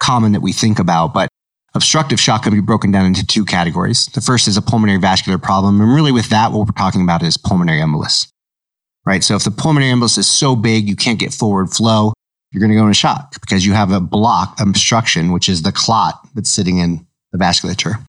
common 0.00 0.32
that 0.32 0.40
we 0.40 0.52
think 0.52 0.78
about, 0.78 1.14
but 1.14 1.28
obstructive 1.74 2.20
shock 2.20 2.42
can 2.42 2.52
be 2.52 2.60
broken 2.60 2.90
down 2.90 3.06
into 3.06 3.24
two 3.24 3.44
categories. 3.44 4.06
The 4.06 4.20
first 4.20 4.48
is 4.48 4.56
a 4.56 4.62
pulmonary 4.62 4.98
vascular 4.98 5.38
problem. 5.38 5.80
And 5.80 5.94
really, 5.94 6.12
with 6.12 6.28
that, 6.30 6.52
what 6.52 6.66
we're 6.66 6.72
talking 6.76 7.02
about 7.02 7.22
is 7.22 7.36
pulmonary 7.36 7.80
embolus, 7.80 8.28
right? 9.06 9.22
So 9.22 9.36
if 9.36 9.44
the 9.44 9.50
pulmonary 9.50 9.92
embolus 9.92 10.18
is 10.18 10.28
so 10.28 10.56
big 10.56 10.88
you 10.88 10.96
can't 10.96 11.18
get 11.18 11.32
forward 11.32 11.70
flow, 11.70 12.12
you're 12.50 12.60
going 12.60 12.70
to 12.70 12.76
go 12.76 12.82
into 12.82 12.94
shock 12.94 13.40
because 13.40 13.64
you 13.64 13.72
have 13.72 13.92
a 13.92 14.00
block, 14.00 14.60
obstruction, 14.60 15.32
which 15.32 15.48
is 15.48 15.62
the 15.62 15.72
clot 15.72 16.14
that's 16.34 16.50
sitting 16.50 16.78
in 16.78 17.06
the 17.32 17.38
vasculature. 17.38 18.04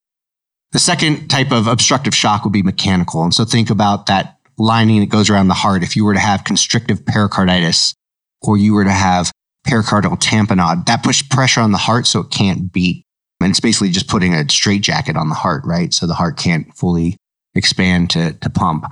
The 0.72 0.80
second 0.80 1.28
type 1.30 1.52
of 1.52 1.68
obstructive 1.68 2.16
shock 2.16 2.44
would 2.44 2.54
be 2.54 2.64
mechanical. 2.64 3.24
And 3.24 3.34
so 3.34 3.46
think 3.46 3.70
about 3.70 4.08
that 4.08 4.38
lining 4.58 5.00
that 5.00 5.10
goes 5.10 5.30
around 5.30 5.48
the 5.48 5.54
heart. 5.54 5.84
If 5.84 5.96
you 5.96 6.06
were 6.06 6.14
to 6.14 6.20
have 6.20 6.44
constrictive 6.44 7.06
pericarditis 7.06 7.94
or 8.42 8.58
you 8.58 8.74
were 8.74 8.84
to 8.84 8.92
have 8.92 9.32
pericardial 9.68 10.20
tamponade, 10.20 10.86
that 10.88 11.04
puts 11.04 11.22
pressure 11.22 11.62
on 11.62 11.72
the 11.72 11.78
heart 11.78 12.08
so 12.08 12.22
it 12.22 12.32
can't 12.32 12.72
beat. 12.72 13.06
And 13.40 13.50
it's 13.50 13.60
basically 13.60 13.90
just 13.90 14.08
putting 14.08 14.34
a 14.34 14.50
straitjacket 14.50 15.16
on 15.16 15.30
the 15.30 15.36
heart, 15.36 15.64
right? 15.66 15.94
So 15.94 16.08
the 16.08 16.14
heart 16.14 16.38
can't 16.38 16.76
fully 16.76 17.18
expand 17.56 18.10
to, 18.12 18.34
to 18.34 18.50
pump. 18.50 18.86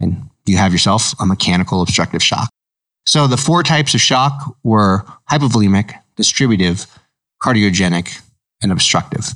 and 0.00 0.30
you 0.46 0.56
have 0.56 0.72
yourself 0.72 1.12
a 1.20 1.26
mechanical 1.26 1.82
obstructive 1.82 2.22
shock. 2.22 2.48
So 3.06 3.26
the 3.26 3.36
four 3.36 3.62
types 3.62 3.94
of 3.94 4.00
shock 4.00 4.56
were 4.62 5.04
hypovolemic, 5.30 5.94
distributive, 6.16 6.86
cardiogenic, 7.42 8.20
and 8.62 8.72
obstructive. 8.72 9.34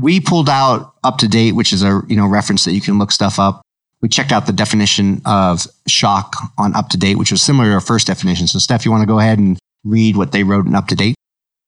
We 0.00 0.20
pulled 0.20 0.48
out 0.48 0.94
up 1.04 1.18
to 1.18 1.28
date, 1.28 1.52
which 1.52 1.72
is 1.72 1.82
a 1.82 2.02
you 2.08 2.16
know 2.16 2.26
reference 2.26 2.64
that 2.64 2.72
you 2.72 2.80
can 2.80 2.98
look 2.98 3.12
stuff 3.12 3.38
up. 3.38 3.62
We 4.00 4.08
checked 4.08 4.32
out 4.32 4.46
the 4.46 4.52
definition 4.52 5.22
of 5.24 5.66
shock 5.86 6.34
on 6.58 6.74
up 6.74 6.88
to 6.90 6.96
date, 6.96 7.18
which 7.18 7.30
was 7.30 7.40
similar 7.40 7.66
to 7.66 7.74
our 7.74 7.80
first 7.80 8.06
definition. 8.06 8.48
So, 8.48 8.58
Steph, 8.58 8.84
you 8.84 8.90
want 8.90 9.02
to 9.02 9.06
go 9.06 9.20
ahead 9.20 9.38
and 9.38 9.58
read 9.84 10.16
what 10.16 10.32
they 10.32 10.42
wrote 10.42 10.66
in 10.66 10.74
up 10.74 10.88
to 10.88 10.96
date? 10.96 11.14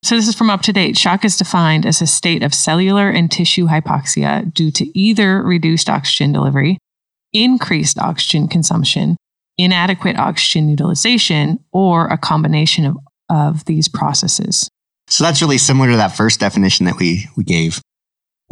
So 0.02 0.16
this 0.16 0.28
is 0.28 0.35
from 0.35 0.50
up 0.50 0.61
to 0.62 0.73
date. 0.73 0.99
Shock 0.99 1.25
is 1.25 1.38
defined 1.38 1.87
as 1.87 2.02
a 2.02 2.07
state 2.07 2.43
of 2.43 2.52
cellular 2.52 3.09
and 3.09 3.31
tissue 3.31 3.69
hypoxia 3.69 4.52
due 4.52 4.71
to 4.73 4.99
either 4.99 5.43
reduced 5.43 5.88
oxygen 5.88 6.31
delivery, 6.31 6.76
increased 7.33 7.99
oxygen 7.99 8.47
consumption, 8.47 9.16
inadequate 9.57 10.19
oxygen 10.19 10.69
utilization, 10.69 11.59
or 11.73 12.07
a 12.09 12.19
combination 12.19 12.85
of, 12.85 12.99
of 13.31 13.64
these 13.64 13.88
processes. 13.88 14.69
So 15.09 15.25
that's 15.25 15.40
really 15.40 15.57
similar 15.57 15.90
to 15.93 15.97
that 15.97 16.14
first 16.14 16.38
definition 16.38 16.85
that 16.85 16.99
we, 16.99 17.26
we 17.35 17.45
gave. 17.45 17.81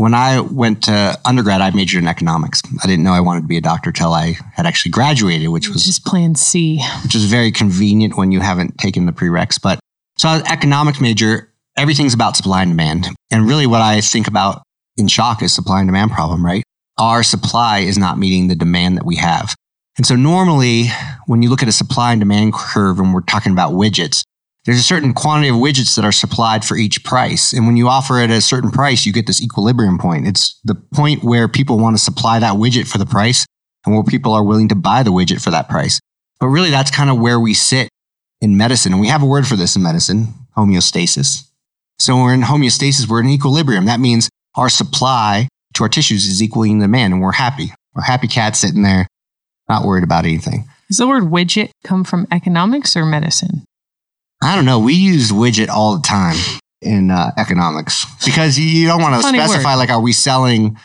When 0.02 0.14
I 0.14 0.40
went 0.40 0.82
to 0.82 1.16
undergrad, 1.24 1.60
I 1.60 1.70
majored 1.70 2.02
in 2.02 2.08
economics. 2.08 2.60
I 2.82 2.88
didn't 2.88 3.04
know 3.04 3.12
I 3.12 3.20
wanted 3.20 3.42
to 3.42 3.46
be 3.46 3.56
a 3.56 3.60
doctor 3.60 3.92
till 3.92 4.12
I 4.12 4.34
had 4.52 4.66
actually 4.66 4.90
graduated, 4.90 5.50
which 5.50 5.68
was 5.68 5.86
just 5.86 6.04
plan 6.04 6.34
C. 6.34 6.82
Which 7.04 7.14
is 7.14 7.26
very 7.26 7.52
convenient 7.52 8.16
when 8.16 8.32
you 8.32 8.40
haven't 8.40 8.78
taken 8.78 9.06
the 9.06 9.12
prereqs. 9.12 9.62
But 9.62 9.78
so 10.18 10.28
I 10.28 10.38
was 10.38 10.42
economics 10.50 11.00
major. 11.00 11.52
Everything's 11.76 12.14
about 12.14 12.36
supply 12.36 12.62
and 12.62 12.72
demand. 12.72 13.10
And 13.30 13.46
really 13.46 13.68
what 13.68 13.80
I 13.80 14.00
think 14.00 14.26
about 14.26 14.64
in 14.96 15.06
shock 15.06 15.40
is 15.40 15.52
supply 15.52 15.78
and 15.78 15.86
demand 15.86 16.10
problem, 16.10 16.44
right? 16.44 16.64
Our 16.98 17.22
supply 17.22 17.78
is 17.78 17.96
not 17.96 18.18
meeting 18.18 18.48
the 18.48 18.56
demand 18.56 18.96
that 18.96 19.06
we 19.06 19.14
have. 19.14 19.54
And 19.98 20.04
so 20.04 20.16
normally 20.16 20.86
when 21.26 21.42
you 21.42 21.48
look 21.48 21.62
at 21.62 21.68
a 21.68 21.72
supply 21.72 22.10
and 22.10 22.20
demand 22.20 22.54
curve 22.54 22.98
and 22.98 23.14
we're 23.14 23.20
talking 23.20 23.52
about 23.52 23.74
widgets, 23.74 24.24
there's 24.64 24.78
a 24.78 24.82
certain 24.82 25.12
quantity 25.12 25.48
of 25.48 25.56
widgets 25.56 25.96
that 25.96 26.04
are 26.04 26.12
supplied 26.12 26.64
for 26.64 26.76
each 26.76 27.02
price. 27.04 27.52
And 27.52 27.66
when 27.66 27.76
you 27.76 27.88
offer 27.88 28.20
it 28.20 28.30
at 28.30 28.38
a 28.38 28.40
certain 28.40 28.70
price, 28.70 29.04
you 29.04 29.12
get 29.12 29.26
this 29.26 29.42
equilibrium 29.42 29.98
point. 29.98 30.26
It's 30.26 30.60
the 30.64 30.76
point 30.94 31.24
where 31.24 31.48
people 31.48 31.78
want 31.78 31.96
to 31.96 32.02
supply 32.02 32.38
that 32.38 32.54
widget 32.54 32.86
for 32.86 32.98
the 32.98 33.06
price 33.06 33.44
and 33.84 33.94
where 33.94 34.04
people 34.04 34.32
are 34.32 34.44
willing 34.44 34.68
to 34.68 34.76
buy 34.76 35.02
the 35.02 35.10
widget 35.10 35.42
for 35.42 35.50
that 35.50 35.68
price. 35.68 35.98
But 36.38 36.48
really, 36.48 36.70
that's 36.70 36.90
kind 36.90 37.10
of 37.10 37.18
where 37.18 37.40
we 37.40 37.54
sit 37.54 37.88
in 38.40 38.56
medicine. 38.56 38.92
And 38.92 39.00
we 39.00 39.08
have 39.08 39.22
a 39.22 39.26
word 39.26 39.46
for 39.46 39.56
this 39.56 39.74
in 39.74 39.82
medicine 39.82 40.28
homeostasis. 40.56 41.48
So 41.98 42.14
when 42.14 42.24
we're 42.24 42.34
in 42.34 42.42
homeostasis, 42.42 43.08
we're 43.08 43.20
in 43.20 43.28
equilibrium. 43.28 43.86
That 43.86 44.00
means 44.00 44.28
our 44.56 44.68
supply 44.68 45.48
to 45.74 45.82
our 45.82 45.88
tissues 45.88 46.26
is 46.26 46.42
equaling 46.42 46.78
the 46.78 46.84
demand 46.84 47.14
and 47.14 47.22
we're 47.22 47.32
happy. 47.32 47.72
We're 47.94 48.02
happy 48.02 48.28
cats 48.28 48.60
sitting 48.60 48.82
there, 48.82 49.06
not 49.68 49.84
worried 49.84 50.04
about 50.04 50.24
anything. 50.24 50.68
Does 50.88 50.98
the 50.98 51.06
word 51.06 51.24
widget 51.24 51.70
come 51.84 52.04
from 52.04 52.26
economics 52.30 52.96
or 52.96 53.06
medicine? 53.06 53.64
I 54.42 54.56
don't 54.56 54.64
know. 54.64 54.80
We 54.80 54.94
use 54.94 55.30
widget 55.30 55.68
all 55.68 55.96
the 55.96 56.02
time 56.02 56.36
in 56.80 57.10
uh, 57.10 57.30
economics 57.38 58.04
because 58.24 58.58
you 58.58 58.86
don't 58.86 59.00
want 59.00 59.14
to 59.14 59.28
specify 59.28 59.74
word. 59.74 59.78
like, 59.78 59.90
are 59.90 60.00
we 60.00 60.12
selling, 60.12 60.76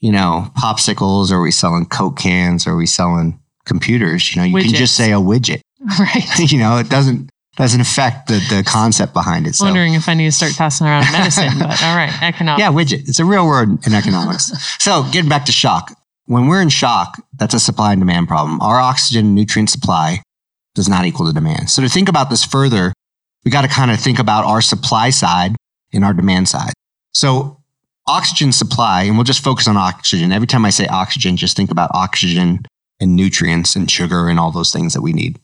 you 0.00 0.12
know, 0.12 0.50
popsicles? 0.58 1.30
Or 1.30 1.36
are 1.36 1.42
we 1.42 1.52
selling 1.52 1.86
Coke 1.86 2.18
cans? 2.18 2.66
Or 2.66 2.72
are 2.72 2.76
we 2.76 2.86
selling 2.86 3.40
computers? 3.64 4.34
You 4.34 4.42
know, 4.42 4.46
you 4.48 4.56
Widgets. 4.56 4.64
can 4.64 4.74
just 4.74 4.96
say 4.96 5.12
a 5.12 5.16
widget. 5.16 5.60
Right. 6.00 6.38
you 6.50 6.56
know, 6.58 6.78
it 6.78 6.88
doesn't 6.88 7.28
doesn't 7.56 7.80
affect 7.80 8.28
the, 8.28 8.34
the 8.48 8.64
concept 8.66 9.12
behind 9.12 9.46
it. 9.46 9.54
So. 9.54 9.66
Wondering 9.66 9.92
if 9.94 10.08
I 10.08 10.14
need 10.14 10.24
to 10.24 10.32
start 10.32 10.54
tossing 10.54 10.86
around 10.86 11.04
medicine, 11.12 11.52
but 11.58 11.82
all 11.82 11.94
right, 11.94 12.10
economics. 12.22 12.60
Yeah, 12.60 12.72
widget. 12.72 13.08
It's 13.08 13.20
a 13.20 13.24
real 13.24 13.46
word 13.46 13.86
in 13.86 13.94
economics. 13.94 14.50
so 14.82 15.04
getting 15.12 15.28
back 15.28 15.44
to 15.44 15.52
shock. 15.52 15.92
When 16.26 16.46
we're 16.46 16.62
in 16.62 16.70
shock, 16.70 17.22
that's 17.34 17.52
a 17.52 17.60
supply 17.60 17.92
and 17.92 18.00
demand 18.00 18.28
problem. 18.28 18.60
Our 18.62 18.80
oxygen 18.80 19.26
and 19.26 19.34
nutrient 19.34 19.68
supply 19.68 20.22
does 20.74 20.88
not 20.88 21.04
equal 21.04 21.26
the 21.26 21.34
demand. 21.34 21.68
So 21.68 21.82
to 21.82 21.88
think 21.88 22.08
about 22.08 22.30
this 22.30 22.44
further, 22.44 22.94
we 23.44 23.50
got 23.50 23.62
to 23.62 23.68
kind 23.68 23.90
of 23.90 24.00
think 24.00 24.18
about 24.18 24.44
our 24.44 24.60
supply 24.60 25.10
side 25.10 25.54
and 25.92 26.04
our 26.04 26.14
demand 26.14 26.48
side. 26.48 26.72
So 27.12 27.58
oxygen 28.06 28.52
supply, 28.52 29.04
and 29.04 29.16
we'll 29.16 29.24
just 29.24 29.44
focus 29.44 29.68
on 29.68 29.76
oxygen. 29.76 30.32
Every 30.32 30.46
time 30.46 30.64
I 30.64 30.70
say 30.70 30.86
oxygen, 30.86 31.36
just 31.36 31.56
think 31.56 31.70
about 31.70 31.90
oxygen 31.94 32.66
and 33.00 33.16
nutrients 33.16 33.76
and 33.76 33.90
sugar 33.90 34.28
and 34.28 34.38
all 34.38 34.50
those 34.50 34.72
things 34.72 34.94
that 34.94 35.02
we 35.02 35.12
need. 35.12 35.38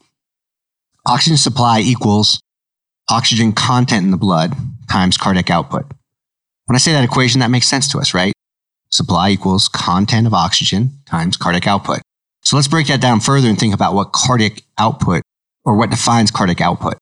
Oxygen 1.07 1.37
supply 1.37 1.81
equals 1.81 2.41
oxygen 3.09 3.53
content 3.53 4.05
in 4.05 4.11
the 4.11 4.17
blood 4.17 4.55
times 4.89 5.17
cardiac 5.17 5.51
output. 5.51 5.85
When 6.67 6.77
I 6.77 6.79
say 6.79 6.93
that 6.93 7.05
equation, 7.05 7.41
that 7.41 7.51
makes 7.51 7.67
sense 7.67 7.89
to 7.89 7.99
us, 7.99 8.15
right? 8.15 8.33
Supply 8.91 9.31
equals 9.31 9.69
content 9.69 10.27
of 10.27 10.35
oxygen 10.35 10.91
times 11.07 11.37
cardiac 11.37 11.67
output. 11.67 12.01
So 12.43 12.57
let's 12.57 12.69
break 12.69 12.87
that 12.87 13.01
down 13.01 13.21
further 13.21 13.49
and 13.49 13.59
think 13.59 13.75
about 13.75 13.95
what 13.95 14.13
cardiac 14.13 14.63
output 14.79 15.23
or 15.65 15.77
what 15.77 15.91
defines 15.91 16.31
cardiac 16.31 16.61
output. 16.61 16.97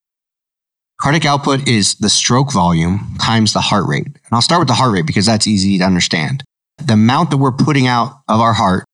Cardiac 1.00 1.26
output 1.26 1.68
is 1.68 1.94
the 1.96 2.10
stroke 2.10 2.52
volume 2.52 3.16
times 3.20 3.52
the 3.52 3.60
heart 3.60 3.86
rate. 3.86 4.06
And 4.06 4.32
I'll 4.32 4.42
start 4.42 4.60
with 4.60 4.68
the 4.68 4.74
heart 4.74 4.92
rate 4.92 5.06
because 5.06 5.26
that's 5.26 5.46
easy 5.46 5.78
to 5.78 5.84
understand. 5.84 6.42
The 6.84 6.94
amount 6.94 7.30
that 7.30 7.36
we're 7.36 7.52
putting 7.52 7.86
out 7.86 8.20
of 8.26 8.40
our 8.40 8.52
heart 8.52 8.84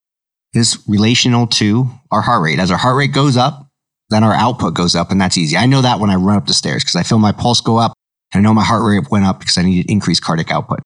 is 0.52 0.82
relational 0.86 1.46
to 1.46 1.88
our 2.10 2.20
heart 2.20 2.42
rate. 2.42 2.58
As 2.58 2.70
our 2.70 2.76
heart 2.76 2.96
rate 2.96 3.12
goes 3.12 3.38
up, 3.38 3.68
then 4.10 4.22
our 4.22 4.34
output 4.34 4.74
goes 4.74 4.94
up, 4.94 5.10
and 5.10 5.20
that's 5.20 5.38
easy. 5.38 5.56
I 5.56 5.64
know 5.64 5.80
that 5.80 5.98
when 5.98 6.10
I 6.10 6.16
run 6.16 6.36
up 6.36 6.46
the 6.46 6.52
stairs 6.52 6.84
because 6.84 6.94
I 6.94 7.02
feel 7.02 7.18
my 7.18 7.32
pulse 7.32 7.62
go 7.62 7.78
up, 7.78 7.94
and 8.32 8.38
I 8.38 8.42
know 8.42 8.54
my 8.54 8.64
heart 8.64 8.84
rate 8.84 9.10
went 9.10 9.24
up 9.24 9.40
because 9.40 9.56
I 9.56 9.62
needed 9.62 9.90
increased 9.90 10.22
cardiac 10.22 10.50
output. 10.50 10.80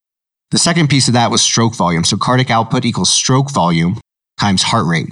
The 0.52 0.58
second 0.58 0.88
piece 0.88 1.08
of 1.08 1.14
that 1.14 1.30
was 1.30 1.42
stroke 1.42 1.74
volume. 1.74 2.04
So 2.04 2.16
cardiac 2.16 2.50
output 2.50 2.84
equals 2.84 3.10
stroke 3.10 3.50
volume 3.50 4.00
times 4.38 4.62
heart 4.62 4.86
rate. 4.86 5.08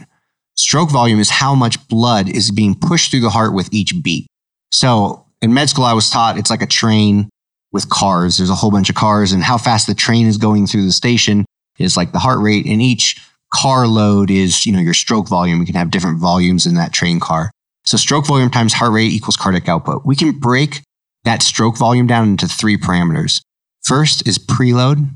Stroke 0.57 0.91
volume 0.91 1.19
is 1.19 1.31
how 1.31 1.55
much 1.55 1.87
blood 1.89 2.29
is 2.29 2.51
being 2.51 2.75
pushed 2.75 3.11
through 3.11 3.21
the 3.21 3.31
heart 3.31 3.53
with 3.53 3.69
each 3.73 3.93
beat. 4.03 4.27
So 4.71 5.26
in 5.47 5.55
med 5.55 5.71
school, 5.71 5.85
I 5.85 5.93
was 5.93 6.11
taught 6.11 6.39
it's 6.39 6.51
like 6.51 6.61
a 6.61 6.67
train 6.67 7.31
with 7.73 7.89
cars. 7.89 8.37
There's 8.37 8.51
a 8.51 8.55
whole 8.55 8.73
bunch 8.73 8.91
of 8.91 8.97
cars, 8.97 9.31
and 9.31 9.45
how 9.45 9.57
fast 9.57 9.87
the 9.87 9.95
train 9.95 10.27
is 10.27 10.39
going 10.39 10.67
through 10.67 10.85
the 10.85 10.93
station 10.93 11.47
is 11.79 11.97
like 11.97 12.11
the 12.11 12.19
heart 12.19 12.41
rate. 12.41 12.67
And 12.67 12.83
each 12.83 13.17
car 13.55 13.87
load 13.87 14.29
is, 14.29 14.67
you 14.67 14.73
know, 14.73 14.81
your 14.81 14.93
stroke 14.93 15.29
volume. 15.29 15.61
You 15.61 15.67
can 15.67 15.77
have 15.77 15.93
different 15.93 16.19
volumes 16.19 16.67
in 16.67 16.75
that 16.75 16.93
train 16.93 17.21
car. 17.21 17.53
So 17.85 17.97
stroke 17.97 18.27
volume 18.27 18.51
times 18.51 18.73
heart 18.73 18.93
rate 18.93 19.13
equals 19.13 19.37
cardiac 19.37 19.69
output. 19.69 20.05
We 20.05 20.17
can 20.17 20.33
break 20.33 20.83
that 21.23 21.43
stroke 21.43 21.79
volume 21.79 22.09
down 22.09 22.29
into 22.29 22.49
three 22.49 22.77
parameters. 22.77 23.41
First 23.85 24.27
is 24.27 24.39
preload. 24.39 25.09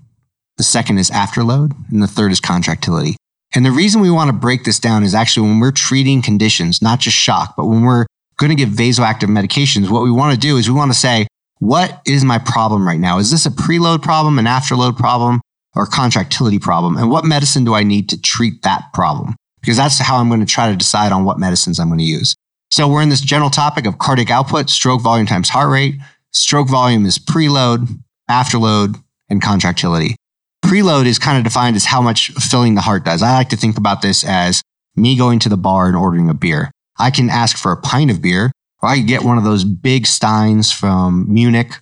The 0.59 0.63
second 0.63 0.99
is 0.99 1.11
afterload. 1.11 1.73
And 1.91 2.01
the 2.01 2.07
third 2.07 2.31
is 2.31 2.41
contractility. 2.41 3.17
And 3.53 3.67
the 3.67 3.73
reason 3.73 4.01
we 4.01 4.13
want 4.13 4.29
to 4.29 4.33
break 4.33 4.63
this 4.63 4.79
down 4.79 5.03
is 5.03 5.13
actually 5.13 5.49
when 5.49 5.59
we're 5.59 5.73
treating 5.73 6.23
conditions, 6.23 6.81
not 6.81 7.01
just 7.01 7.17
shock, 7.17 7.55
but 7.57 7.67
when 7.67 7.83
we're 7.83 8.07
going 8.41 8.51
to 8.51 8.57
give 8.57 8.71
vasoactive 8.71 9.29
medications, 9.29 9.91
what 9.91 10.03
we 10.03 10.11
want 10.11 10.35
to 10.35 10.41
do 10.41 10.57
is 10.57 10.69
we 10.69 10.75
want 10.75 10.91
to 10.91 10.99
say, 10.99 11.27
what 11.59 12.01
is 12.07 12.25
my 12.25 12.39
problem 12.39 12.89
right 12.89 12.99
now? 12.99 13.19
Is 13.19 13.31
this 13.31 13.45
a 13.45 13.51
preload 13.51 14.03
problem, 14.03 14.39
an 14.39 14.47
afterload 14.47 14.97
problem, 14.97 15.43
or 15.77 15.85
contractility 15.85 16.59
problem? 16.59 16.97
And 16.97 17.11
what 17.11 17.27
medicine 17.27 17.65
do 17.65 17.75
I 17.75 17.83
need 17.83 18.09
to 18.09 18.21
treat 18.21 18.63
that 18.63 18.85
problem? 18.95 19.37
Because 19.61 19.77
that's 19.77 19.99
how 19.99 20.17
I'm 20.17 20.29
going 20.29 20.41
to 20.41 20.47
try 20.47 20.71
to 20.71 20.77
decide 20.77 21.13
on 21.13 21.25
what 21.25 21.39
medicines 21.39 21.79
I'm 21.79 21.89
going 21.89 21.99
to 21.99 22.05
use. 22.05 22.35
So 22.71 22.89
we're 22.89 23.03
in 23.03 23.11
this 23.11 23.21
general 23.21 23.51
topic 23.51 23.85
of 23.85 23.99
cardiac 23.99 24.31
output, 24.31 24.71
stroke 24.71 25.03
volume 25.03 25.27
times 25.27 25.51
heart 25.51 25.71
rate. 25.71 25.97
Stroke 26.33 26.69
volume 26.69 27.05
is 27.05 27.19
preload, 27.19 27.89
afterload, 28.31 28.97
and 29.29 29.43
contractility. 29.43 30.17
Preload 30.65 31.05
is 31.05 31.19
kind 31.19 31.37
of 31.37 31.45
defined 31.45 31.77
as 31.77 31.85
how 31.85 32.01
much 32.01 32.31
filling 32.33 32.75
the 32.75 32.81
heart 32.81 33.05
does. 33.05 33.23
I 33.23 33.35
like 33.35 33.51
to 33.51 33.57
think 33.57 33.77
about 33.77 34.01
this 34.01 34.25
as 34.25 34.63
me 34.97 35.17
going 35.17 35.41
to 35.41 35.49
the 35.49 35.57
bar 35.57 35.89
and 35.89 35.97
ordering 35.97 36.31
a 36.31 36.35
beer. 36.35 36.71
I 37.01 37.11
can 37.11 37.31
ask 37.31 37.57
for 37.57 37.73
a 37.73 37.77
pint 37.77 38.11
of 38.11 38.23
beer, 38.23 38.53
or 38.83 38.89
I 38.89 38.97
can 38.97 39.07
get 39.07 39.23
one 39.23 39.39
of 39.39 39.45
those 39.45 39.65
big 39.65 40.07
steins 40.07 40.71
from 40.71 41.33
Munich, 41.33 41.81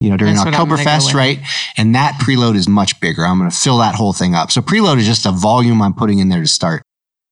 you 0.00 0.10
know, 0.10 0.16
during 0.16 0.34
That's 0.34 0.48
Oktoberfest, 0.56 1.14
right? 1.14 1.38
And 1.76 1.94
that 1.94 2.14
preload 2.20 2.56
is 2.56 2.68
much 2.68 2.98
bigger. 3.00 3.24
I'm 3.24 3.38
going 3.38 3.50
to 3.50 3.56
fill 3.56 3.78
that 3.78 3.94
whole 3.94 4.12
thing 4.12 4.34
up. 4.34 4.50
So 4.50 4.60
preload 4.60 4.98
is 4.98 5.06
just 5.06 5.26
a 5.26 5.32
volume 5.32 5.82
I'm 5.82 5.94
putting 5.94 6.18
in 6.18 6.28
there 6.28 6.40
to 6.40 6.48
start. 6.48 6.82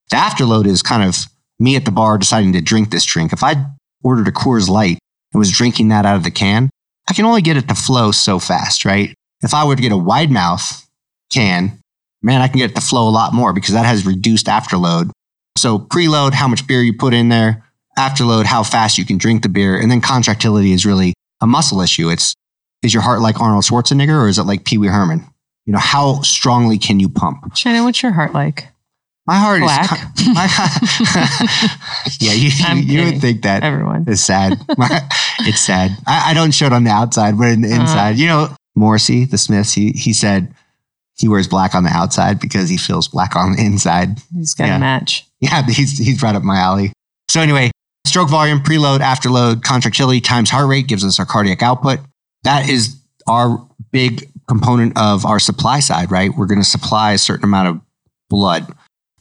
The 0.09 0.17
afterload 0.17 0.67
is 0.67 0.81
kind 0.81 1.03
of 1.03 1.17
me 1.59 1.75
at 1.75 1.85
the 1.85 1.91
bar 1.91 2.17
deciding 2.17 2.53
to 2.53 2.61
drink 2.61 2.91
this 2.91 3.05
drink. 3.05 3.33
If 3.33 3.43
I 3.43 3.55
ordered 4.03 4.27
a 4.27 4.31
Coors 4.31 4.69
Light 4.69 4.99
and 5.33 5.39
was 5.39 5.51
drinking 5.51 5.89
that 5.89 6.05
out 6.05 6.15
of 6.15 6.23
the 6.23 6.31
can, 6.31 6.69
I 7.09 7.13
can 7.13 7.25
only 7.25 7.41
get 7.41 7.57
it 7.57 7.67
to 7.67 7.75
flow 7.75 8.11
so 8.11 8.39
fast, 8.39 8.85
right? 8.85 9.13
If 9.41 9.53
I 9.53 9.65
were 9.65 9.75
to 9.75 9.81
get 9.81 9.91
a 9.91 9.97
wide 9.97 10.31
mouth 10.31 10.87
can, 11.31 11.79
man, 12.21 12.41
I 12.41 12.47
can 12.47 12.57
get 12.57 12.71
it 12.71 12.75
to 12.75 12.81
flow 12.81 13.07
a 13.07 13.11
lot 13.11 13.33
more 13.33 13.53
because 13.53 13.73
that 13.73 13.85
has 13.85 14.05
reduced 14.05 14.45
afterload 14.45 15.11
so 15.59 15.79
preload, 15.79 16.33
how 16.33 16.47
much 16.47 16.65
beer 16.67 16.81
you 16.81 16.93
put 16.93 17.13
in 17.13 17.29
there. 17.29 17.65
Afterload, 17.97 18.45
how 18.45 18.63
fast 18.63 18.97
you 18.97 19.05
can 19.05 19.17
drink 19.17 19.43
the 19.43 19.49
beer. 19.49 19.77
And 19.77 19.91
then 19.91 20.01
contractility 20.01 20.71
is 20.71 20.85
really 20.85 21.13
a 21.41 21.47
muscle 21.47 21.81
issue. 21.81 22.09
It's, 22.09 22.33
is 22.81 22.93
your 22.93 23.03
heart 23.03 23.21
like 23.21 23.39
Arnold 23.41 23.65
Schwarzenegger 23.65 24.23
or 24.23 24.27
is 24.27 24.39
it 24.39 24.43
like 24.43 24.63
Pee 24.63 24.77
Wee 24.77 24.87
Herman? 24.87 25.25
You 25.65 25.73
know, 25.73 25.79
how 25.79 26.21
strongly 26.21 26.77
can 26.77 26.99
you 26.99 27.09
pump? 27.09 27.55
Shannon, 27.55 27.83
what's 27.83 28.01
your 28.01 28.13
heart 28.13 28.33
like? 28.33 28.69
My 29.27 29.35
heart 29.35 29.61
Black. 29.61 29.91
is. 30.17 30.27
My, 30.29 30.47
yeah, 32.19 32.33
you, 32.33 32.49
you, 32.81 33.05
would 33.05 33.21
think 33.21 33.43
that 33.43 33.61
everyone 33.61 34.05
is 34.07 34.23
sad. 34.23 34.57
it's 35.41 35.59
sad. 35.59 35.91
I, 36.07 36.31
I, 36.31 36.33
don't 36.33 36.51
show 36.51 36.65
it 36.65 36.73
on 36.73 36.83
the 36.83 36.89
outside, 36.89 37.37
but 37.37 37.49
in 37.49 37.61
the 37.61 37.67
uh-huh. 37.67 37.81
inside, 37.81 38.11
uh, 38.13 38.15
you 38.15 38.25
know, 38.25 38.47
Morrissey, 38.75 39.25
the 39.25 39.37
Smiths, 39.37 39.71
he 39.71 39.91
he 39.91 40.13
said 40.13 40.51
he 41.15 41.27
wears 41.27 41.47
black 41.47 41.75
on 41.75 41.83
the 41.83 41.91
outside 41.91 42.39
because 42.39 42.69
he 42.69 42.77
feels 42.77 43.07
black 43.07 43.35
on 43.35 43.51
the 43.51 43.63
inside. 43.63 44.19
He's 44.33 44.55
got 44.55 44.65
yeah. 44.65 44.77
a 44.77 44.79
match. 44.79 45.28
Yeah, 45.41 45.65
he's, 45.65 45.97
he's 45.97 46.21
right 46.21 46.35
up 46.35 46.43
my 46.43 46.57
alley. 46.57 46.91
So 47.29 47.39
anyway, 47.39 47.71
stroke 48.05 48.29
volume, 48.29 48.59
preload, 48.59 48.99
afterload, 48.99 49.63
contractility 49.63 50.19
times 50.19 50.49
heart 50.49 50.67
rate 50.67 50.87
gives 50.87 51.05
us 51.05 51.17
our 51.17 51.25
cardiac 51.25 51.63
output. 51.63 51.99
That 52.43 52.67
is 52.67 53.01
our 53.25 53.65
big 53.91 54.29
component 54.49 54.97
of 54.97 55.25
our 55.25 55.39
supply 55.39 55.79
side, 55.79 56.11
right? 56.11 56.31
We're 56.35 56.47
going 56.47 56.59
to 56.59 56.67
supply 56.67 57.13
a 57.13 57.17
certain 57.17 57.45
amount 57.45 57.69
of 57.69 57.81
blood. 58.29 58.67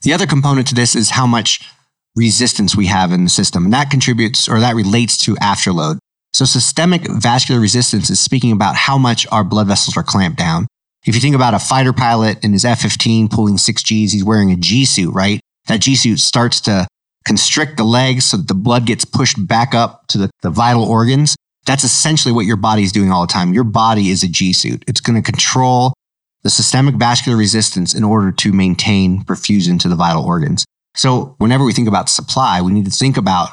The 0.03 0.13
other 0.13 0.27
component 0.27 0.67
to 0.69 0.75
this 0.75 0.97
is 0.97 1.11
how 1.11 1.27
much 1.27 1.69
resistance 2.17 2.75
we 2.75 2.87
have 2.87 3.13
in 3.13 3.25
the 3.25 3.31
system. 3.31 3.65
And 3.65 3.73
that 3.73 3.91
contributes 3.91 4.49
or 4.49 4.59
that 4.61 4.75
relates 4.75 5.17
to 5.19 5.35
afterload. 5.37 5.99
So 6.33 6.45
systemic 6.45 7.03
vascular 7.09 7.61
resistance 7.61 8.11
is 8.11 8.21
speaking 8.21 8.53
about 8.53 8.75
how 8.75 8.99
much 8.99 9.27
our 9.31 9.45
blood 9.45 9.69
vessels 9.69 9.97
are 9.97 10.03
clamped 10.03 10.39
down. 10.39 10.67
If 11.07 11.15
you 11.15 11.21
think 11.21 11.35
about 11.35 11.55
a 11.55 11.59
fighter 11.59 11.93
pilot 11.93 12.43
in 12.45 12.53
his 12.53 12.65
F-15 12.65 13.31
pulling 13.31 13.57
six 13.57 13.83
Gs, 13.83 14.13
he's 14.13 14.25
wearing 14.25 14.51
a 14.51 14.57
G 14.57 14.85
suit, 14.85 15.13
right? 15.15 15.41
That 15.69 15.81
G 15.81 15.95
suit 15.97 16.19
starts 16.19 16.61
to 16.63 16.87
constrict 17.25 17.77
the 17.77 17.85
legs 17.85 18.25
so 18.25 18.39
that 18.39 18.49
the 18.49 18.55
blood 18.55 18.87
gets 18.87 19.05
pushed 19.05 19.47
back 19.47 19.75
up 19.75 20.07
to 20.09 20.19
the, 20.19 20.31
the 20.43 20.51
vital 20.51 20.85
organs. 20.85 21.37
That's 21.67 21.85
essentially 21.85 22.33
what 22.33 22.47
your 22.47 22.57
body 22.57 22.83
is 22.83 22.93
doing 22.93 23.13
all 23.13 23.27
the 23.27 23.33
time. 23.33 23.53
Your 23.53 23.65
body 23.65 24.09
is 24.09 24.23
a 24.23 24.29
G 24.29 24.53
suit. 24.53 24.83
It's 24.87 25.01
going 25.01 25.23
to 25.23 25.23
control 25.23 25.93
the 26.43 26.51
systemic 26.51 26.95
vascular 26.95 27.37
resistance 27.37 27.95
in 27.95 28.05
order 28.05 28.33
to 28.33 28.53
maintain 28.53 29.23
perfusion 29.25 29.79
to 29.81 29.89
the 29.89 29.97
vital 29.97 30.25
organs. 30.25 30.65
So 30.95 31.35
whenever 31.39 31.65
we 31.65 31.73
think 31.73 31.89
about 31.89 32.09
supply, 32.09 32.63
we 32.63 32.73
need 32.73 32.87
to 32.87 32.91
think 32.91 33.17
about 33.17 33.51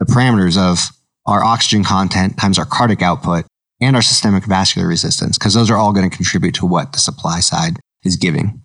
the 0.00 0.06
parameters 0.06 0.58
of 0.58 0.90
our 1.26 1.44
oxygen 1.44 1.84
content 1.84 2.36
times 2.36 2.58
our 2.58 2.66
cardiac 2.66 3.02
output 3.02 3.44
and 3.80 3.94
our 3.94 4.02
systemic 4.02 4.44
vascular 4.44 4.88
resistance, 4.88 5.38
because 5.38 5.54
those 5.54 5.70
are 5.70 5.76
all 5.76 5.92
going 5.92 6.08
to 6.08 6.16
contribute 6.16 6.54
to 6.54 6.66
what 6.66 6.92
the 6.92 6.98
supply 6.98 7.40
side 7.40 7.78
is 8.04 8.16
giving. 8.16 8.62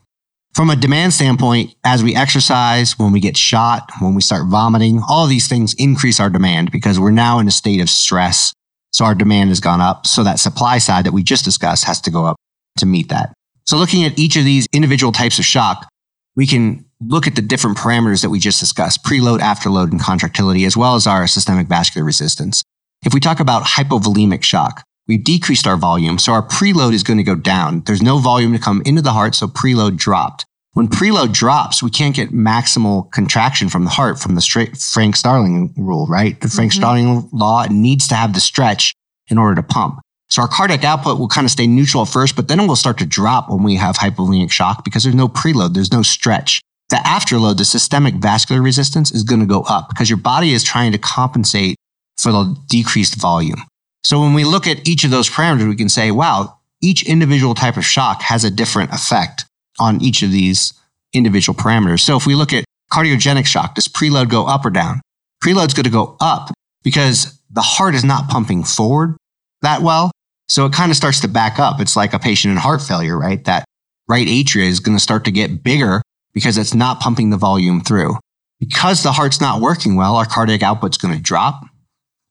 From 0.57 0.71
a 0.71 0.75
demand 0.75 1.13
standpoint, 1.13 1.75
as 1.83 2.03
we 2.03 2.15
exercise, 2.15 2.97
when 2.97 3.11
we 3.11 3.19
get 3.19 3.37
shot, 3.37 3.91
when 3.99 4.15
we 4.15 4.23
start 4.23 4.47
vomiting, 4.47 5.03
all 5.07 5.27
these 5.27 5.47
things 5.47 5.75
increase 5.75 6.19
our 6.19 6.31
demand 6.31 6.71
because 6.71 6.99
we're 6.99 7.11
now 7.11 7.37
in 7.37 7.47
a 7.47 7.51
state 7.51 7.79
of 7.79 7.91
stress. 7.91 8.53
So 8.91 9.05
our 9.05 9.13
demand 9.13 9.49
has 9.49 9.59
gone 9.59 9.81
up. 9.81 10.07
So 10.07 10.23
that 10.23 10.39
supply 10.39 10.79
side 10.79 11.05
that 11.05 11.11
we 11.11 11.21
just 11.21 11.45
discussed 11.45 11.83
has 11.83 12.01
to 12.01 12.09
go 12.09 12.25
up 12.25 12.37
to 12.79 12.87
meet 12.87 13.09
that. 13.09 13.33
So 13.67 13.77
looking 13.77 14.03
at 14.03 14.17
each 14.17 14.35
of 14.35 14.45
these 14.45 14.65
individual 14.73 15.11
types 15.11 15.37
of 15.37 15.45
shock, 15.45 15.87
we 16.35 16.47
can 16.47 16.85
look 16.99 17.27
at 17.27 17.35
the 17.35 17.43
different 17.43 17.77
parameters 17.77 18.23
that 18.23 18.31
we 18.31 18.39
just 18.39 18.59
discussed, 18.59 19.03
preload, 19.03 19.41
afterload, 19.41 19.91
and 19.91 20.01
contractility, 20.01 20.65
as 20.65 20.75
well 20.75 20.95
as 20.95 21.05
our 21.05 21.27
systemic 21.27 21.67
vascular 21.67 22.03
resistance. 22.03 22.63
If 23.05 23.13
we 23.13 23.19
talk 23.19 23.39
about 23.39 23.61
hypovolemic 23.61 24.41
shock, 24.41 24.81
we've 25.07 25.23
decreased 25.23 25.67
our 25.67 25.77
volume, 25.77 26.17
so 26.17 26.33
our 26.33 26.41
preload 26.41 26.93
is 26.93 27.03
going 27.03 27.17
to 27.17 27.23
go 27.23 27.35
down. 27.35 27.83
There's 27.85 28.01
no 28.01 28.17
volume 28.17 28.53
to 28.53 28.59
come 28.59 28.81
into 28.85 29.03
the 29.03 29.13
heart, 29.13 29.35
so 29.35 29.45
preload 29.45 29.97
dropped. 29.97 30.45
When 30.77 30.88
preload 30.88 31.34
drops, 31.34 31.81
we 31.81 31.89
can't 31.89 32.15
get 32.15 32.31
maximal 32.31 33.12
contraction 33.12 33.67
from 33.67 33.84
the 33.84 33.89
heart 33.89 34.19
from 34.19 34.36
the 34.36 34.41
straight 34.41 34.77
Frank 34.77 35.15
Starling 35.15 35.74
rule, 35.75 36.05
right? 36.05 36.39
The 36.39 36.50
Frank 36.50 36.72
mm-hmm. 36.72 36.79
Starling 36.79 37.29
law 37.34 37.65
needs 37.72 38.07
to 38.10 38.15
have 38.15 38.34
the 38.34 38.39
stretch 38.39 38.93
in 39.27 39.39
order 39.39 39.55
to 39.55 39.63
pump. 39.63 40.00
So 40.29 40.43
our 40.43 40.48
cardiac 40.48 40.84
output 40.84 41.17
will 41.17 41.29
kind 41.29 41.46
of 41.46 41.51
stay 41.51 41.65
neutral 41.65 42.03
at 42.03 42.10
first, 42.10 42.36
but 42.36 42.48
then 42.48 42.60
it 42.60 42.67
will 42.67 42.75
start 42.75 43.00
to 43.00 43.07
drop 43.07 43.50
when 43.50 43.63
we 43.63 43.75
have 43.75 43.96
hypovolemic 43.96 44.51
shock 44.51 44.84
because 44.84 45.01
there's 45.01 45.15
no 45.15 45.27
preload, 45.27 45.74
there's 45.74 45.91
no 45.91 46.03
stretch 46.03 46.62
the 46.89 46.98
afterload, 46.98 47.57
the 47.57 47.65
systemic 47.65 48.15
vascular 48.15 48.62
resistance 48.62 49.12
is 49.12 49.24
going 49.24 49.41
to 49.41 49.46
go 49.46 49.63
up 49.63 49.89
because 49.89 50.10
your 50.10 50.17
body 50.17 50.53
is 50.53 50.63
trying 50.63 50.91
to 50.93 50.98
compensate 50.98 51.75
for 52.17 52.31
the 52.31 52.55
decreased 52.69 53.15
volume. 53.15 53.62
So 54.03 54.22
when 54.22 54.34
we 54.34 54.46
look 54.46 54.67
at 54.67 54.88
each 54.88 55.03
of 55.03 55.12
those 55.12 55.29
parameters, 55.29 55.67
we 55.67 55.75
can 55.75 55.89
say, 55.89 56.12
wow, 56.12 56.57
each 56.81 57.03
individual 57.03 57.55
type 57.55 57.75
of 57.75 57.86
shock 57.86 58.22
has 58.22 58.46
a 58.46 58.51
different 58.51 58.93
effect 58.93 59.46
on 59.79 60.01
each 60.01 60.24
of 60.24 60.31
these 60.31 60.74
individual 61.13 61.57
parameters. 61.57 62.01
So 62.01 62.18
if 62.18 62.25
we 62.25 62.35
look 62.35 62.53
at 62.53 62.66
cardiogenic 62.92 63.46
shock, 63.46 63.75
does 63.75 63.87
preload 63.87 64.29
go 64.29 64.46
up 64.46 64.66
or 64.66 64.70
down? 64.70 65.01
Preload's 65.44 65.74
going 65.74 65.85
to 65.85 65.90
go 65.90 66.18
up 66.20 66.51
because 66.83 67.40
the 67.50 67.61
heart 67.61 67.96
is 67.96 68.03
not 68.03 68.29
pumping 68.29 68.63
forward 68.63 69.16
that 69.61 69.81
well. 69.81 70.11
So 70.50 70.66
it 70.66 70.74
kind 70.74 70.92
of 70.92 70.98
starts 70.98 71.20
to 71.22 71.27
back 71.27 71.59
up. 71.59 71.79
It's 71.79 71.96
like 71.96 72.13
a 72.13 72.20
patient 72.20 72.51
in 72.51 72.57
heart 72.57 72.81
failure, 72.81 73.18
right? 73.18 73.44
That 73.46 73.66
right 74.07 74.27
atria 74.27 74.63
is 74.63 74.79
going 74.79 74.98
to 74.98 75.03
start 75.03 75.25
to 75.25 75.31
get 75.31 75.63
bigger 75.63 76.01
because 76.33 76.57
it's 76.57 76.74
not 76.74 77.00
pumping 77.00 77.29
the 77.29 77.37
volume 77.37 77.81
through. 77.81 78.16
Because 78.59 79.03
the 79.03 79.11
heart's 79.11 79.42
not 79.42 79.61
working 79.61 79.96
well, 79.96 80.16
our 80.16 80.25
cardiac 80.25 80.61
output's 80.61 80.98
going 80.98 81.13
to 81.13 81.22
drop. 81.22 81.61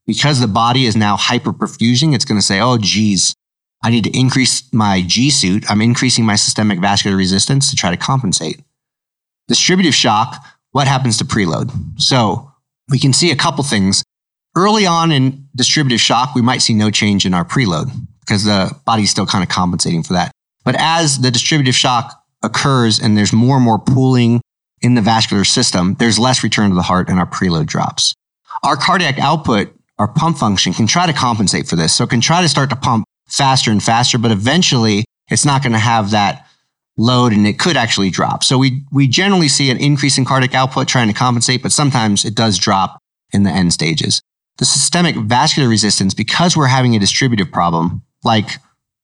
Because 0.06 0.40
the 0.40 0.48
body 0.48 0.86
is 0.86 0.96
now 0.96 1.16
hyperperfusing, 1.16 2.14
it's 2.14 2.24
going 2.24 2.38
to 2.38 2.46
say, 2.46 2.60
oh, 2.60 2.78
geez, 2.78 3.34
I 3.86 3.90
need 3.90 4.02
to 4.02 4.18
increase 4.18 4.64
my 4.72 5.00
G 5.06 5.30
suit. 5.30 5.70
I'm 5.70 5.80
increasing 5.80 6.26
my 6.26 6.34
systemic 6.34 6.80
vascular 6.80 7.16
resistance 7.16 7.70
to 7.70 7.76
try 7.76 7.92
to 7.92 7.96
compensate. 7.96 8.60
Distributive 9.46 9.94
shock, 9.94 10.44
what 10.72 10.88
happens 10.88 11.18
to 11.18 11.24
preload? 11.24 11.70
So 11.96 12.50
we 12.90 12.98
can 12.98 13.12
see 13.12 13.30
a 13.30 13.36
couple 13.36 13.62
things. 13.62 14.02
Early 14.56 14.86
on 14.86 15.12
in 15.12 15.46
distributive 15.54 16.00
shock, 16.00 16.34
we 16.34 16.42
might 16.42 16.62
see 16.62 16.74
no 16.74 16.90
change 16.90 17.24
in 17.24 17.32
our 17.32 17.44
preload 17.44 17.92
because 18.22 18.42
the 18.42 18.76
body's 18.84 19.12
still 19.12 19.24
kind 19.24 19.44
of 19.44 19.50
compensating 19.50 20.02
for 20.02 20.14
that. 20.14 20.32
But 20.64 20.74
as 20.80 21.20
the 21.20 21.30
distributive 21.30 21.76
shock 21.76 22.12
occurs 22.42 22.98
and 22.98 23.16
there's 23.16 23.32
more 23.32 23.54
and 23.54 23.64
more 23.64 23.78
pooling 23.78 24.40
in 24.82 24.96
the 24.96 25.00
vascular 25.00 25.44
system, 25.44 25.94
there's 26.00 26.18
less 26.18 26.42
return 26.42 26.70
to 26.70 26.74
the 26.74 26.82
heart 26.82 27.08
and 27.08 27.20
our 27.20 27.26
preload 27.26 27.66
drops. 27.66 28.14
Our 28.64 28.74
cardiac 28.74 29.20
output, 29.20 29.72
our 30.00 30.08
pump 30.08 30.38
function 30.38 30.72
can 30.72 30.88
try 30.88 31.06
to 31.06 31.12
compensate 31.12 31.68
for 31.68 31.76
this. 31.76 31.92
So 31.94 32.02
it 32.02 32.10
can 32.10 32.20
try 32.20 32.42
to 32.42 32.48
start 32.48 32.70
to 32.70 32.76
pump 32.76 33.04
faster 33.28 33.70
and 33.70 33.82
faster, 33.82 34.18
but 34.18 34.30
eventually 34.30 35.04
it's 35.30 35.44
not 35.44 35.62
going 35.62 35.72
to 35.72 35.78
have 35.78 36.10
that 36.10 36.46
load 36.96 37.32
and 37.32 37.46
it 37.46 37.58
could 37.58 37.76
actually 37.76 38.10
drop. 38.10 38.42
So 38.42 38.56
we, 38.58 38.84
we 38.92 39.06
generally 39.06 39.48
see 39.48 39.70
an 39.70 39.76
increase 39.78 40.16
in 40.16 40.24
cardiac 40.24 40.54
output 40.54 40.88
trying 40.88 41.08
to 41.08 41.14
compensate, 41.14 41.62
but 41.62 41.72
sometimes 41.72 42.24
it 42.24 42.34
does 42.34 42.58
drop 42.58 42.98
in 43.32 43.42
the 43.42 43.50
end 43.50 43.72
stages. 43.72 44.22
The 44.58 44.64
systemic 44.64 45.16
vascular 45.16 45.68
resistance, 45.68 46.14
because 46.14 46.56
we're 46.56 46.68
having 46.68 46.96
a 46.96 46.98
distributive 46.98 47.52
problem 47.52 48.02
like 48.24 48.58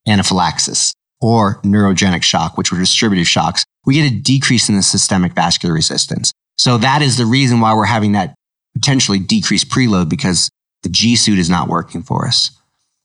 anaphylaxis, 0.06 0.94
or 1.22 1.60
neurogenic 1.62 2.22
shock, 2.22 2.58
which 2.58 2.72
were 2.72 2.78
distributive 2.78 3.28
shocks, 3.28 3.64
we 3.86 3.94
get 3.94 4.12
a 4.12 4.14
decrease 4.14 4.68
in 4.68 4.76
the 4.76 4.82
systemic 4.82 5.32
vascular 5.32 5.72
resistance. 5.72 6.32
So 6.58 6.76
that 6.78 7.00
is 7.00 7.16
the 7.16 7.26
reason 7.26 7.60
why 7.60 7.74
we're 7.74 7.84
having 7.84 8.12
that 8.12 8.34
potentially 8.74 9.20
decreased 9.20 9.68
preload 9.68 10.08
because 10.08 10.50
the 10.82 10.88
G 10.88 11.14
suit 11.14 11.38
is 11.38 11.48
not 11.48 11.68
working 11.68 12.02
for 12.02 12.26
us. 12.26 12.50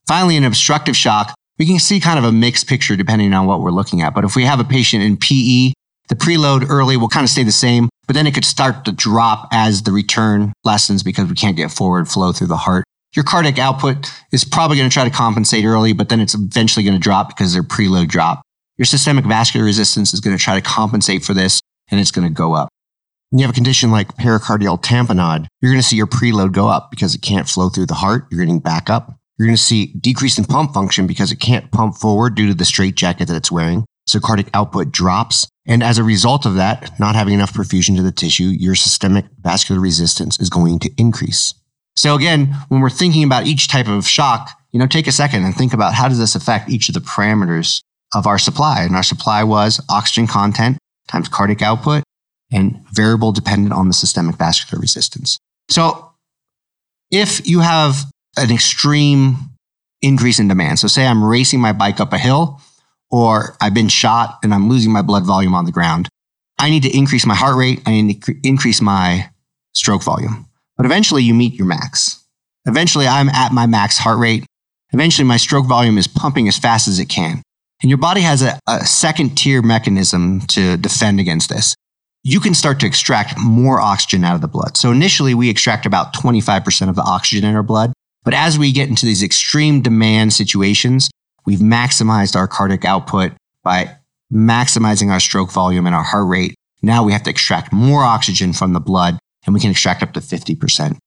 Finally, 0.08 0.38
in 0.38 0.46
obstructive 0.46 0.96
shock, 0.96 1.34
we 1.60 1.66
can 1.66 1.80
see 1.80 2.00
kind 2.00 2.18
of 2.18 2.26
a 2.26 2.32
mixed 2.32 2.68
picture 2.68 2.96
depending 2.96 3.34
on 3.34 3.46
what 3.46 3.60
we're 3.62 3.72
looking 3.72 4.02
at. 4.02 4.16
But 4.16 4.24
if 4.24 4.36
we 4.36 4.46
have 4.46 4.60
a 4.60 4.64
patient 4.64 5.04
in 5.04 5.18
PE, 5.18 5.74
the 6.08 6.16
preload 6.16 6.70
early 6.70 6.96
will 6.96 7.10
kind 7.10 7.26
of 7.26 7.30
stay 7.30 7.44
the 7.44 7.52
same, 7.52 7.90
but 8.08 8.14
then 8.14 8.26
it 8.26 8.34
could 8.34 8.46
start 8.46 8.86
to 8.86 8.94
drop 8.94 9.50
as 9.52 9.84
the 9.84 9.92
return 9.92 10.54
lessens 10.64 11.04
because 11.04 11.28
we 11.28 11.36
can't 11.36 11.58
get 11.58 11.72
forward 11.72 12.08
flow 12.08 12.32
through 12.32 12.48
the 12.48 12.58
heart. 12.58 12.86
Your 13.16 13.24
cardiac 13.24 13.60
output 13.60 14.10
is 14.32 14.46
probably 14.46 14.78
going 14.78 14.90
to 14.90 14.94
try 14.94 15.04
to 15.04 15.14
compensate 15.14 15.66
early, 15.66 15.92
but 15.92 16.08
then 16.08 16.22
it's 16.22 16.36
eventually 16.36 16.86
going 16.86 16.96
to 16.96 17.02
drop 17.02 17.30
because 17.30 17.54
their 17.54 17.64
preload 17.64 18.08
drop. 18.08 18.42
Your 18.78 18.86
systemic 18.86 19.26
vascular 19.26 19.66
resistance 19.66 20.14
is 20.14 20.22
going 20.22 20.38
to 20.38 20.42
try 20.42 20.56
to 20.56 20.62
compensate 20.62 21.24
for 21.24 21.34
this 21.34 21.60
and 21.90 22.00
it's 22.00 22.12
going 22.12 22.28
to 22.28 22.34
go 22.34 22.54
up. 22.54 22.70
When 23.30 23.40
you 23.40 23.46
have 23.46 23.54
a 23.54 23.56
condition 23.56 23.92
like 23.92 24.16
pericardial 24.16 24.82
tamponade, 24.82 25.48
you're 25.62 25.72
going 25.72 25.82
to 25.82 25.88
see 25.88 25.98
your 25.98 26.08
preload 26.08 26.54
go 26.54 26.68
up 26.68 26.92
because 26.92 27.14
it 27.14 27.22
can't 27.22 27.50
flow 27.50 27.70
through 27.70 27.88
the 27.88 27.96
heart. 27.96 28.26
You're 28.32 28.40
getting 28.40 28.60
back 28.60 28.90
up. 28.90 29.17
You're 29.38 29.48
going 29.48 29.56
to 29.56 29.62
see 29.62 29.88
decrease 29.88 30.38
in 30.38 30.46
pump 30.46 30.74
function 30.74 31.06
because 31.06 31.32
it 31.32 31.40
can't 31.40 31.72
pump 31.72 31.96
forward 31.96 32.36
due 32.36 32.48
to 32.48 32.54
the 32.54 32.66
straitjacket 32.66 33.28
that 33.28 33.38
it's 33.38 33.52
wearing. 33.52 33.86
So 34.08 34.20
cardiac 34.20 34.50
output 34.54 34.92
drops. 34.92 35.48
And 35.66 35.84
as 35.84 35.98
a 35.98 36.04
result 36.04 36.46
of 36.46 36.56
that, 36.56 36.98
not 37.00 37.16
having 37.16 37.34
enough 37.34 37.54
perfusion 37.54 37.98
to 37.98 38.02
the 38.02 38.12
tissue, 38.12 38.46
your 38.46 38.74
systemic 38.74 39.26
vascular 39.42 39.82
resistance 39.82 40.40
is 40.40 40.50
going 40.50 40.80
to 40.80 40.92
increase. 40.98 41.54
So 41.96 42.16
again, 42.16 42.56
when 42.70 42.80
we're 42.82 42.90
thinking 42.90 43.24
about 43.24 43.48
each 43.48 43.68
type 43.68 43.88
of 43.88 44.08
shock, 44.08 44.52
you 44.72 44.80
know, 44.80 44.88
take 44.88 45.08
a 45.08 45.12
second 45.12 45.44
and 45.44 45.54
think 45.56 45.74
about 45.74 45.94
how 45.94 46.08
does 46.08 46.20
this 46.20 46.36
affect 46.36 46.70
each 46.70 46.88
of 46.90 46.94
the 46.94 47.02
parameters 47.02 47.82
of 48.14 48.28
our 48.28 48.40
supply? 48.40 48.84
And 48.84 48.96
our 48.96 49.04
supply 49.04 49.44
was 49.44 49.84
oxygen 49.90 50.28
content 50.28 50.78
times 51.08 51.28
cardiac 51.28 51.62
output 51.62 52.04
and 52.52 52.82
variable 52.94 53.32
dependent 53.32 53.74
on 53.74 53.88
the 53.88 53.94
systemic 53.94 54.36
vascular 54.36 54.80
resistance. 54.80 55.38
So 55.70 56.14
if 57.12 57.48
you 57.48 57.60
have 57.60 58.06
an 58.38 58.52
extreme 58.52 59.38
increase 60.02 60.40
in 60.40 60.48
demand, 60.48 60.80
so 60.80 60.88
say 60.88 61.06
I'm 61.06 61.24
racing 61.24 61.60
my 61.60 61.74
bike 61.74 62.00
up 62.00 62.14
a 62.14 62.18
hill 62.18 62.62
or 63.10 63.56
I've 63.62 63.74
been 63.74 63.88
shot 63.88 64.40
and 64.44 64.54
I'm 64.54 64.70
losing 64.70 64.92
my 64.92 65.02
blood 65.02 65.26
volume 65.26 65.56
on 65.56 65.66
the 65.66 65.72
ground, 65.72 66.10
I 66.60 66.70
need 66.70 66.84
to 66.84 66.96
increase 66.96 67.26
my 67.26 67.36
heart 67.36 67.56
rate. 67.56 67.82
I 67.86 68.02
need 68.02 68.24
to 68.24 68.36
increase 68.44 68.82
my 68.82 69.30
stroke 69.74 70.04
volume. 70.04 70.48
But 70.76 70.86
eventually 70.86 71.24
you 71.24 71.34
meet 71.34 71.54
your 71.54 71.68
max. 71.68 72.24
Eventually 72.66 73.08
I'm 73.08 73.30
at 73.30 73.52
my 73.52 73.66
max 73.66 73.98
heart 73.98 74.20
rate. 74.20 74.46
Eventually 74.92 75.28
my 75.28 75.38
stroke 75.38 75.66
volume 75.66 75.98
is 75.98 76.08
pumping 76.08 76.48
as 76.48 76.58
fast 76.58 76.88
as 76.88 77.00
it 77.00 77.08
can. 77.10 77.42
And 77.82 77.90
your 77.90 78.00
body 78.00 78.22
has 78.22 78.42
a, 78.42 78.60
a 78.68 78.86
second 78.86 79.38
tier 79.38 79.62
mechanism 79.62 80.42
to 80.48 80.78
defend 80.78 81.20
against 81.20 81.50
this. 81.50 81.76
You 82.24 82.40
can 82.40 82.54
start 82.54 82.80
to 82.80 82.88
extract 82.88 83.38
more 83.38 83.80
oxygen 83.80 84.24
out 84.24 84.36
of 84.36 84.42
the 84.42 84.48
blood. 84.48 84.76
So 84.76 84.92
initially 84.92 85.34
we 85.34 85.50
extract 85.50 85.86
about 85.86 86.14
25% 86.14 86.90
of 86.90 86.96
the 86.96 87.04
oxygen 87.04 87.48
in 87.48 87.56
our 87.56 87.64
blood. 87.64 87.94
But 88.28 88.34
as 88.34 88.60
we 88.60 88.74
get 88.74 88.90
into 88.90 89.06
these 89.06 89.24
extreme 89.24 89.80
demand 89.80 90.34
situations, 90.34 91.10
we've 91.46 91.60
maximized 91.60 92.36
our 92.36 92.46
cardiac 92.46 92.84
output 92.84 93.32
by 93.64 93.96
maximizing 94.30 95.10
our 95.10 95.22
stroke 95.22 95.50
volume 95.50 95.86
and 95.86 95.96
our 95.96 96.04
heart 96.04 96.28
rate. 96.28 96.54
Now 96.82 97.06
we 97.06 97.14
have 97.14 97.24
to 97.24 97.30
extract 97.30 97.72
more 97.72 98.04
oxygen 98.04 98.52
from 98.52 98.74
the 98.74 98.82
blood 98.82 99.18
and 99.46 99.54
we 99.54 99.62
can 99.62 99.72
extract 99.72 100.04
up 100.04 100.12
to 100.12 100.20
50%. 100.20 100.98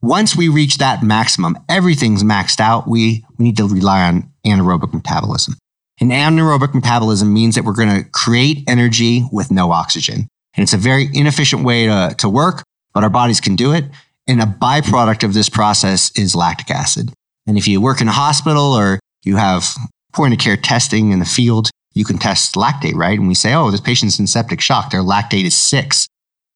Once 0.00 0.36
we 0.36 0.48
reach 0.48 0.78
that 0.78 1.02
maximum, 1.02 1.58
everything's 1.68 2.22
maxed 2.22 2.60
out. 2.60 2.86
We, 2.86 3.24
we 3.36 3.46
need 3.46 3.56
to 3.56 3.66
rely 3.66 4.02
on 4.02 4.30
anaerobic 4.46 4.94
metabolism. 4.94 5.56
And 6.00 6.12
anaerobic 6.12 6.72
metabolism 6.72 7.34
means 7.34 7.56
that 7.56 7.64
we're 7.64 7.72
going 7.72 8.04
to 8.04 8.08
create 8.10 8.62
energy 8.68 9.24
with 9.32 9.50
no 9.50 9.72
oxygen. 9.72 10.28
And 10.54 10.62
it's 10.62 10.72
a 10.72 10.76
very 10.78 11.08
inefficient 11.12 11.64
way 11.64 11.86
to, 11.86 12.14
to 12.18 12.28
work, 12.28 12.62
but 12.94 13.02
our 13.02 13.10
bodies 13.10 13.40
can 13.40 13.56
do 13.56 13.72
it. 13.72 13.86
And 14.30 14.40
a 14.40 14.46
byproduct 14.46 15.24
of 15.24 15.34
this 15.34 15.48
process 15.48 16.16
is 16.16 16.36
lactic 16.36 16.70
acid. 16.70 17.12
And 17.48 17.58
if 17.58 17.66
you 17.66 17.80
work 17.80 18.00
in 18.00 18.06
a 18.06 18.12
hospital 18.12 18.62
or 18.62 19.00
you 19.24 19.34
have 19.34 19.74
point 20.12 20.32
of 20.32 20.38
care 20.38 20.56
testing 20.56 21.10
in 21.10 21.18
the 21.18 21.24
field, 21.24 21.68
you 21.94 22.04
can 22.04 22.16
test 22.16 22.54
lactate, 22.54 22.94
right? 22.94 23.18
And 23.18 23.26
we 23.26 23.34
say, 23.34 23.54
oh, 23.54 23.72
this 23.72 23.80
patient's 23.80 24.20
in 24.20 24.28
septic 24.28 24.60
shock. 24.60 24.92
Their 24.92 25.00
lactate 25.00 25.46
is 25.46 25.58
six. 25.58 26.06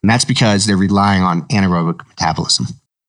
And 0.05 0.11
that's 0.11 0.25
because 0.25 0.67
they're 0.67 0.77
relying 0.77 1.25
on 1.25 1.43
anaerobic 1.49 2.07
metabolism. 2.07 2.67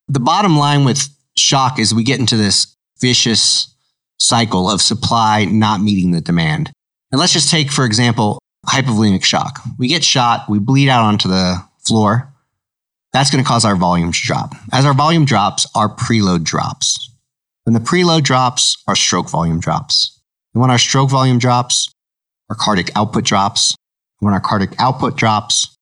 The 0.08 0.20
bottom 0.20 0.58
line 0.58 0.84
with 0.84 1.10
shock 1.38 1.78
is 1.78 1.94
we 1.94 2.04
get 2.04 2.20
into 2.20 2.36
this 2.36 2.76
vicious 3.00 3.72
cycle 4.18 4.68
of 4.68 4.82
supply 4.82 5.46
not 5.46 5.80
meeting 5.80 6.10
the 6.10 6.22
demand. 6.22 6.72
And 7.12 7.20
let's 7.20 7.34
just 7.34 7.52
take, 7.52 7.70
for 7.70 7.86
example, 7.86 8.40
hypovolemic 8.66 9.24
shock. 9.24 9.60
We 9.78 9.90
get 9.90 10.04
shot, 10.04 10.50
we 10.50 10.58
bleed 10.58 10.90
out 10.90 11.04
onto 11.04 11.30
the 11.30 11.64
floor. 11.86 12.34
That's 13.16 13.30
going 13.30 13.42
to 13.42 13.48
cause 13.48 13.64
our 13.64 13.78
volume 13.78 14.12
to 14.12 14.20
drop. 14.22 14.56
As 14.74 14.86
our 14.86 14.94
volume 14.94 15.24
drops, 15.24 15.66
our 15.74 15.88
preload 15.88 16.44
drops. 16.44 17.12
When 17.64 17.74
the 17.74 17.80
preload 17.80 18.24
drops, 18.24 18.76
our 18.90 18.96
stroke 18.98 19.30
volume 19.30 19.62
drops. 19.62 20.20
And 20.54 20.60
when 20.60 20.70
our 20.70 20.78
stroke 20.78 21.12
volume 21.12 21.40
drops, 21.40 21.90
our 22.50 22.58
cardiac 22.58 22.94
output 22.94 23.24
drops. 23.24 23.74
When 24.20 24.34
our 24.34 24.42
cardiac 24.42 24.76
output 24.80 25.16
drops, 25.16 25.78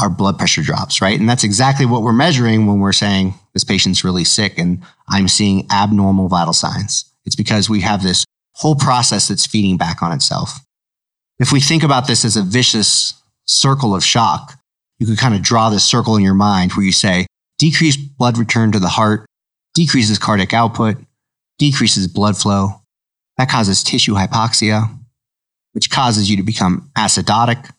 our 0.00 0.08
blood 0.08 0.38
pressure 0.38 0.62
drops, 0.62 1.02
right? 1.02 1.20
And 1.20 1.28
that's 1.28 1.44
exactly 1.44 1.84
what 1.84 2.00
we're 2.00 2.14
measuring 2.14 2.64
when 2.64 2.80
we're 2.80 2.94
saying 2.94 3.34
this 3.52 3.62
patient's 3.62 4.02
really 4.02 4.24
sick 4.24 4.56
and 4.56 4.82
I'm 5.06 5.28
seeing 5.28 5.66
abnormal 5.70 6.28
vital 6.28 6.54
signs. 6.54 7.04
It's 7.26 7.36
because 7.36 7.68
we 7.68 7.82
have 7.82 8.02
this 8.02 8.24
whole 8.54 8.74
process 8.74 9.28
that's 9.28 9.44
feeding 9.44 9.76
back 9.76 10.02
on 10.02 10.12
itself. 10.12 10.60
If 11.38 11.52
we 11.52 11.60
think 11.60 11.82
about 11.82 12.06
this 12.06 12.24
as 12.24 12.38
a 12.38 12.42
vicious 12.42 13.12
circle 13.44 13.94
of 13.94 14.02
shock, 14.02 14.58
you 14.98 15.06
could 15.06 15.18
kind 15.18 15.34
of 15.34 15.42
draw 15.42 15.70
this 15.70 15.84
circle 15.84 16.16
in 16.16 16.22
your 16.22 16.34
mind 16.34 16.72
where 16.72 16.86
you 16.86 16.92
say 16.92 17.26
decreased 17.58 18.16
blood 18.16 18.38
return 18.38 18.72
to 18.72 18.78
the 18.78 18.88
heart, 18.88 19.26
decreases 19.74 20.18
cardiac 20.18 20.52
output, 20.52 20.96
decreases 21.58 22.06
blood 22.06 22.36
flow. 22.36 22.80
That 23.36 23.50
causes 23.50 23.82
tissue 23.82 24.14
hypoxia, 24.14 24.96
which 25.72 25.90
causes 25.90 26.30
you 26.30 26.36
to 26.36 26.42
become 26.42 26.90
acidotic. 26.96 27.70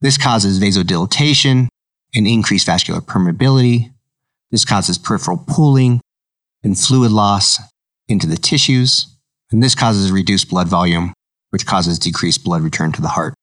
This 0.00 0.16
causes 0.18 0.58
vasodilatation 0.58 1.68
and 2.14 2.26
increased 2.26 2.66
vascular 2.66 3.00
permeability. 3.00 3.92
This 4.50 4.64
causes 4.64 4.96
peripheral 4.96 5.44
pooling 5.46 6.00
and 6.62 6.78
fluid 6.78 7.12
loss 7.12 7.58
into 8.08 8.26
the 8.26 8.36
tissues. 8.36 9.06
And 9.50 9.62
this 9.62 9.74
causes 9.74 10.10
reduced 10.10 10.48
blood 10.48 10.68
volume, 10.68 11.12
which 11.50 11.66
causes 11.66 11.98
decreased 11.98 12.44
blood 12.44 12.62
return 12.62 12.92
to 12.92 13.02
the 13.02 13.08
heart. 13.08 13.34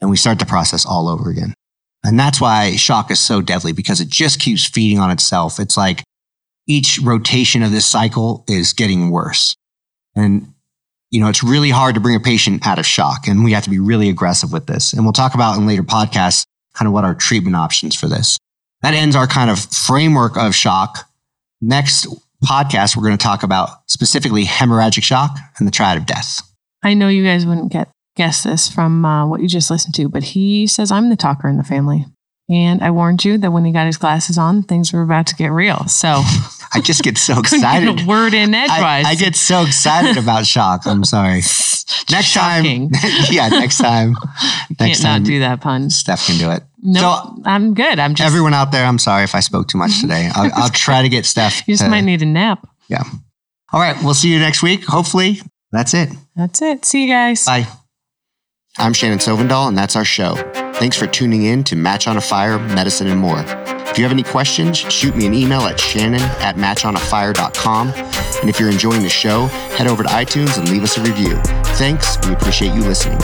And 0.00 0.10
we 0.10 0.16
start 0.16 0.38
the 0.38 0.46
process 0.46 0.84
all 0.84 1.08
over 1.08 1.30
again. 1.30 1.54
And 2.04 2.18
that's 2.18 2.40
why 2.40 2.76
shock 2.76 3.10
is 3.10 3.20
so 3.20 3.40
deadly 3.40 3.72
because 3.72 4.00
it 4.00 4.08
just 4.08 4.40
keeps 4.40 4.64
feeding 4.64 4.98
on 4.98 5.10
itself. 5.10 5.58
It's 5.58 5.76
like 5.76 6.04
each 6.66 7.00
rotation 7.02 7.62
of 7.62 7.72
this 7.72 7.86
cycle 7.86 8.44
is 8.48 8.72
getting 8.72 9.10
worse. 9.10 9.56
And 10.14 10.52
you 11.10 11.20
know, 11.20 11.28
it's 11.28 11.42
really 11.42 11.70
hard 11.70 11.94
to 11.94 12.00
bring 12.00 12.16
a 12.16 12.20
patient 12.20 12.66
out 12.66 12.78
of 12.78 12.86
shock 12.86 13.28
and 13.28 13.44
we 13.44 13.52
have 13.52 13.64
to 13.64 13.70
be 13.70 13.78
really 13.78 14.08
aggressive 14.08 14.52
with 14.52 14.66
this. 14.66 14.92
And 14.92 15.04
we'll 15.04 15.12
talk 15.12 15.34
about 15.34 15.56
in 15.56 15.66
later 15.66 15.82
podcasts 15.82 16.44
kind 16.74 16.86
of 16.86 16.92
what 16.92 17.04
our 17.04 17.14
treatment 17.14 17.56
options 17.56 17.94
for 17.94 18.06
this. 18.06 18.38
That 18.82 18.94
ends 18.94 19.16
our 19.16 19.26
kind 19.26 19.50
of 19.50 19.58
framework 19.58 20.36
of 20.36 20.54
shock. 20.54 21.08
Next 21.60 22.06
podcast, 22.44 22.96
we're 22.96 23.04
going 23.04 23.16
to 23.16 23.22
talk 23.22 23.42
about 23.42 23.70
specifically 23.88 24.44
hemorrhagic 24.44 25.02
shock 25.02 25.38
and 25.58 25.66
the 25.66 25.72
triad 25.72 25.96
of 25.96 26.06
death. 26.06 26.42
I 26.82 26.94
know 26.94 27.08
you 27.08 27.24
guys 27.24 27.46
wouldn't 27.46 27.72
get 27.72 27.88
guess 28.16 28.42
this 28.42 28.68
from 28.68 29.04
uh, 29.04 29.26
what 29.26 29.40
you 29.40 29.48
just 29.48 29.70
listened 29.70 29.94
to, 29.94 30.08
but 30.08 30.22
he 30.22 30.66
says 30.66 30.90
I'm 30.90 31.10
the 31.10 31.16
talker 31.16 31.48
in 31.48 31.56
the 31.56 31.64
family. 31.64 32.06
And 32.48 32.80
I 32.80 32.92
warned 32.92 33.24
you 33.24 33.38
that 33.38 33.50
when 33.50 33.64
he 33.64 33.72
got 33.72 33.86
his 33.86 33.96
glasses 33.96 34.38
on, 34.38 34.62
things 34.62 34.92
were 34.92 35.02
about 35.02 35.26
to 35.28 35.34
get 35.34 35.48
real. 35.48 35.84
So 35.88 36.08
I 36.74 36.80
just 36.80 37.02
get 37.02 37.18
so 37.18 37.38
excited. 37.40 37.98
Get 37.98 38.06
word 38.06 38.34
in 38.34 38.54
edgewise. 38.54 39.04
I, 39.04 39.10
I, 39.10 39.14
get 39.16 39.34
so 39.34 39.62
excited 39.62 40.16
about 40.16 40.46
shock. 40.46 40.86
I'm 40.86 41.04
sorry. 41.04 41.36
next 42.10 42.26
Shocking. 42.26 42.90
time, 42.90 43.10
yeah, 43.30 43.48
next 43.48 43.78
time. 43.78 44.14
next 44.78 44.78
Can't 44.78 44.98
time, 45.00 45.22
not 45.22 45.26
do 45.26 45.40
that 45.40 45.60
pun. 45.60 45.90
Steph 45.90 46.26
can 46.26 46.38
do 46.38 46.50
it. 46.50 46.62
No, 46.82 47.00
so, 47.00 47.42
I'm 47.44 47.74
good. 47.74 47.98
I'm 47.98 48.14
just 48.14 48.26
everyone 48.26 48.54
out 48.54 48.70
there. 48.70 48.84
I'm 48.86 49.00
sorry 49.00 49.24
if 49.24 49.34
I 49.34 49.40
spoke 49.40 49.66
too 49.66 49.78
much 49.78 50.00
today. 50.00 50.30
I'll, 50.32 50.50
I'll 50.54 50.70
try 50.70 51.02
to 51.02 51.08
get 51.08 51.26
Steph. 51.26 51.66
you 51.66 51.74
just 51.74 51.82
to, 51.82 51.90
might 51.90 52.02
need 52.02 52.22
a 52.22 52.26
nap. 52.26 52.64
Yeah. 52.86 53.02
All 53.72 53.80
right. 53.80 53.96
We'll 54.04 54.14
see 54.14 54.32
you 54.32 54.38
next 54.38 54.62
week. 54.62 54.84
Hopefully, 54.84 55.40
that's 55.72 55.94
it. 55.94 56.10
That's 56.36 56.62
it. 56.62 56.84
See 56.84 57.02
you 57.02 57.12
guys. 57.12 57.44
Bye. 57.44 57.66
I'm 58.78 58.92
Shannon 58.92 59.18
Sovndal, 59.18 59.68
and 59.68 59.78
that's 59.78 59.96
our 59.96 60.04
show. 60.04 60.34
Thanks 60.74 60.98
for 60.98 61.06
tuning 61.06 61.44
in 61.44 61.64
to 61.64 61.76
Match 61.76 62.06
on 62.06 62.18
a 62.18 62.20
Fire, 62.20 62.58
Medicine, 62.58 63.06
and 63.06 63.18
More. 63.18 63.42
If 63.88 63.96
you 63.96 64.04
have 64.04 64.12
any 64.12 64.22
questions, 64.22 64.76
shoot 64.76 65.16
me 65.16 65.24
an 65.26 65.32
email 65.32 65.62
at 65.62 65.80
shannon 65.80 66.20
at 66.20 66.56
matchonafire.com. 66.56 67.88
And 67.88 68.50
if 68.50 68.60
you're 68.60 68.70
enjoying 68.70 69.02
the 69.02 69.08
show, 69.08 69.46
head 69.76 69.86
over 69.86 70.02
to 70.02 70.08
iTunes 70.10 70.58
and 70.58 70.68
leave 70.68 70.82
us 70.82 70.98
a 70.98 71.02
review. 71.02 71.36
Thanks. 71.76 72.18
We 72.26 72.34
appreciate 72.34 72.74
you 72.74 72.82
listening. 72.82 73.18